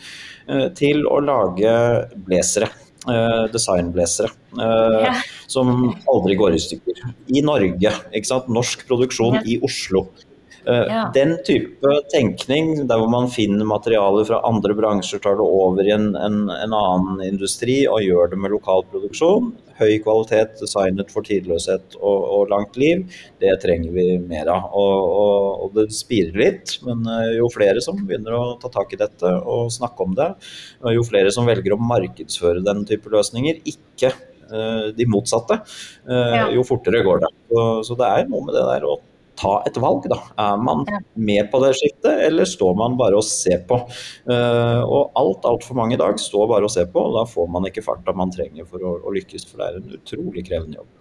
eh, 0.47 0.69
til 0.77 1.03
å 1.07 1.19
lage 1.23 1.75
blazere. 2.27 2.71
Designblazere. 3.01 4.29
Ja. 4.61 5.15
Som 5.49 5.87
aldri 6.05 6.35
går 6.37 6.53
i 6.53 6.59
stykker. 6.61 6.99
I 7.33 7.41
Norge. 7.41 7.95
ikke 8.13 8.29
sant? 8.29 8.51
Norsk 8.53 8.83
produksjon 8.85 9.39
i 9.41 9.55
Oslo. 9.65 10.03
Eh, 10.65 10.85
ja. 10.87 11.11
Den 11.13 11.37
type 11.45 11.93
tenkning, 12.13 12.75
der 12.87 13.01
hvor 13.01 13.09
man 13.09 13.29
finner 13.33 13.65
materialer 13.65 14.27
fra 14.27 14.41
andre 14.45 14.75
bransjer, 14.77 15.21
tar 15.23 15.39
det 15.39 15.45
over 15.45 15.87
i 15.87 15.93
en, 15.95 16.11
en, 16.15 16.43
en, 16.53 16.75
annen 16.77 17.23
industri 17.25 17.81
og 17.89 18.03
gjør 18.05 18.33
det 18.33 18.39
med 18.43 18.53
lokal 18.53 18.85
produksjon, 18.91 19.49
høy 19.79 19.97
kvalitet, 20.05 20.59
designet 20.61 21.09
for 21.13 21.25
tidløshet 21.25 21.97
og, 21.97 22.27
og 22.37 22.53
langt 22.53 22.77
liv, 22.77 23.07
det 23.41 23.55
trenger 23.63 23.95
vi 23.95 24.07
mer 24.21 24.53
av. 24.53 24.69
Og, 24.77 25.17
og, 25.23 25.65
og, 25.65 25.77
det 25.79 25.87
spirer 25.97 26.37
litt, 26.37 26.77
men 26.85 27.07
eh, 27.09 27.37
jo 27.39 27.49
flere 27.53 27.81
som 27.81 27.97
begynner 28.05 28.37
å 28.37 28.43
ta 28.61 28.69
tak 28.73 28.93
i 28.93 29.01
dette 29.01 29.35
og 29.41 29.73
snakke 29.73 30.05
om 30.05 30.17
det, 30.17 30.33
jo 30.93 31.05
flere 31.07 31.33
som 31.33 31.49
velger 31.49 31.73
å 31.73 31.81
markedsføre 31.81 32.61
den 32.65 32.85
type 32.85 33.09
løsninger, 33.09 33.63
ikke 33.65 34.13
eh, 34.13 34.91
de 34.93 35.09
motsatte, 35.09 35.63
jo 36.53 36.69
fortere 36.69 37.01
går 37.07 37.25
det. 37.25 37.37
Så, 37.49 37.63
så 37.87 37.97
det 37.97 38.11
er 38.19 38.29
noe 38.29 38.45
med 38.45 38.53
det 38.53 38.67
der 38.75 38.85
å 38.85 38.99
ta 39.41 39.55
et 39.65 39.77
valg, 39.81 40.05
da. 40.11 40.19
Er 40.41 40.61
man 40.61 40.83
med 41.13 41.49
på 41.51 41.61
det 41.63 41.73
skiftet, 41.79 42.21
eller 42.27 42.47
står 42.49 42.75
man 42.77 42.97
bare 42.99 43.17
og 43.17 43.25
ser 43.25 43.63
på? 43.69 43.79
Uh, 44.29 44.81
og 44.85 45.17
alt, 45.19 45.47
altfor 45.49 45.77
mange 45.79 45.97
i 45.97 46.01
dag 46.01 46.19
står 46.21 46.47
bare 46.51 46.67
og 46.67 46.73
ser 46.73 46.89
på, 46.93 47.03
og 47.09 47.17
da 47.17 47.25
får 47.29 47.49
man 47.51 47.67
ikke 47.69 47.85
farta 47.85 48.15
man 48.17 48.33
trenger 48.33 48.67
for 48.69 48.83
å, 48.85 48.95
å, 49.01 49.13
lykkes. 49.17 49.47
For 49.49 49.61
det 49.61 49.69
er 49.69 49.81
en 49.81 49.97
utrolig 49.97 50.45
krevende 50.47 50.81
jobb. 50.81 50.91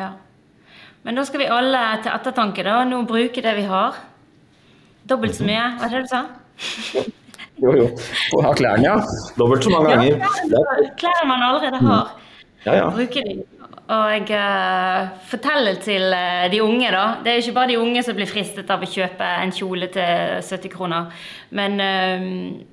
Ja. 0.00 0.12
Men 1.04 1.20
da 1.20 1.26
skal 1.28 1.44
vi 1.44 1.52
alle 1.52 1.82
til 2.04 2.12
ettertanke, 2.14 2.64
da. 2.66 2.80
Nå 2.88 3.04
bruke 3.08 3.44
det 3.44 3.56
vi 3.58 3.68
har. 3.68 4.00
Dobbelt 5.08 5.36
så 5.36 5.44
mye, 5.48 5.68
var 5.80 5.92
det 5.92 6.00
det 6.00 6.06
du 6.06 6.12
sa? 6.14 7.04
Jo, 7.60 7.70
jo. 7.78 7.88
Ha 8.42 8.52
klærne, 8.56 8.86
ja. 8.88 8.94
Dobbelt 9.38 9.64
så 9.64 9.72
mange 9.72 9.92
ganger. 9.92 10.22
Ja, 10.50 10.62
klær 10.98 11.26
man 11.28 11.44
allerede 11.44 11.80
har. 11.84 12.14
Ja, 12.64 12.74
ja. 12.78 12.88
Bruke 12.92 13.22
de. 13.24 13.42
Og 13.84 14.30
uh, 14.32 15.00
fortelle 15.28 15.74
til 15.84 16.06
uh, 16.08 16.46
de 16.48 16.60
unge, 16.64 16.88
da. 16.88 17.04
Det 17.20 17.30
er 17.30 17.36
jo 17.36 17.44
ikke 17.44 17.56
bare 17.58 17.72
de 17.74 17.80
unge 17.82 18.02
som 18.06 18.16
blir 18.16 18.30
fristet 18.30 18.70
av 18.72 18.80
å 18.80 18.88
kjøpe 18.88 19.28
en 19.42 19.52
kjole 19.52 19.90
til 19.92 20.38
70 20.40 20.72
kroner. 20.72 21.10
Men, 21.52 21.76
uh, 21.76 22.24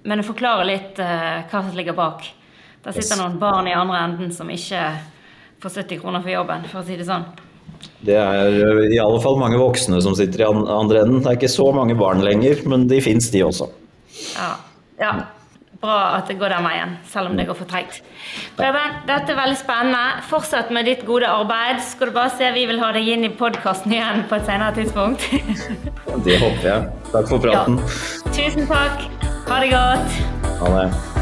men 0.07 0.23
å 0.23 0.27
forklare 0.27 0.69
litt 0.69 1.01
hva 1.01 1.63
som 1.65 1.75
ligger 1.75 1.97
bak. 1.97 2.29
Der 2.81 2.95
sitter 2.95 3.17
yes. 3.17 3.19
noen 3.19 3.37
barn 3.41 3.67
i 3.69 3.75
andre 3.77 3.99
enden 4.07 4.31
som 4.33 4.49
ikke 4.49 4.85
får 5.61 5.81
70 5.83 6.01
kroner 6.01 6.23
for 6.23 6.33
jobben, 6.33 6.63
for 6.71 6.81
å 6.81 6.87
si 6.87 6.95
det 6.97 7.05
sånn. 7.09 7.27
Det 8.01 8.15
er 8.17 8.55
i 8.87 8.97
alle 9.01 9.19
fall 9.21 9.37
mange 9.37 9.59
voksne 9.61 9.99
som 10.01 10.15
sitter 10.17 10.41
i 10.41 10.47
andre 10.47 11.03
enden. 11.03 11.19
Det 11.21 11.29
er 11.29 11.37
ikke 11.37 11.51
så 11.51 11.67
mange 11.75 11.97
barn 11.99 12.23
lenger, 12.25 12.63
men 12.69 12.87
de 12.89 12.97
fins, 13.03 13.29
de 13.33 13.43
også. 13.45 13.67
Ja. 14.33 14.49
ja. 15.01 15.13
Bra 15.81 15.97
at 16.17 16.27
det 16.29 16.37
går 16.39 16.53
den 16.53 16.65
veien, 16.65 16.95
selv 17.11 17.31
om 17.31 17.37
det 17.37 17.47
går 17.49 17.57
for 17.57 17.69
treigt. 17.69 18.01
Preben, 18.57 18.99
dette 19.09 19.33
er 19.33 19.39
veldig 19.39 19.57
spennende. 19.59 20.21
Fortsett 20.29 20.69
med 20.73 20.85
ditt 20.89 21.05
gode 21.07 21.29
arbeid. 21.29 21.81
Skal 21.85 22.11
du 22.11 22.17
bare 22.17 22.33
se, 22.37 22.51
Vi 22.53 22.65
vil 22.69 22.79
ha 22.83 22.91
deg 22.95 23.07
inn 23.07 23.25
i 23.25 23.29
podkasten 23.29 23.93
igjen 23.95 24.25
på 24.29 24.37
et 24.37 24.45
senere 24.49 24.75
tidspunkt. 24.77 25.25
det 26.25 26.37
håper 26.41 26.67
jeg. 26.67 26.91
Takk 27.11 27.31
for 27.33 27.41
praten. 27.47 27.79
Ja. 27.81 28.35
Tusen 28.35 28.69
takk. 28.69 29.07
Ha 29.49 29.59
det 29.63 29.73
godt. 29.73 30.21
Ha 30.61 30.75
det. 30.77 31.20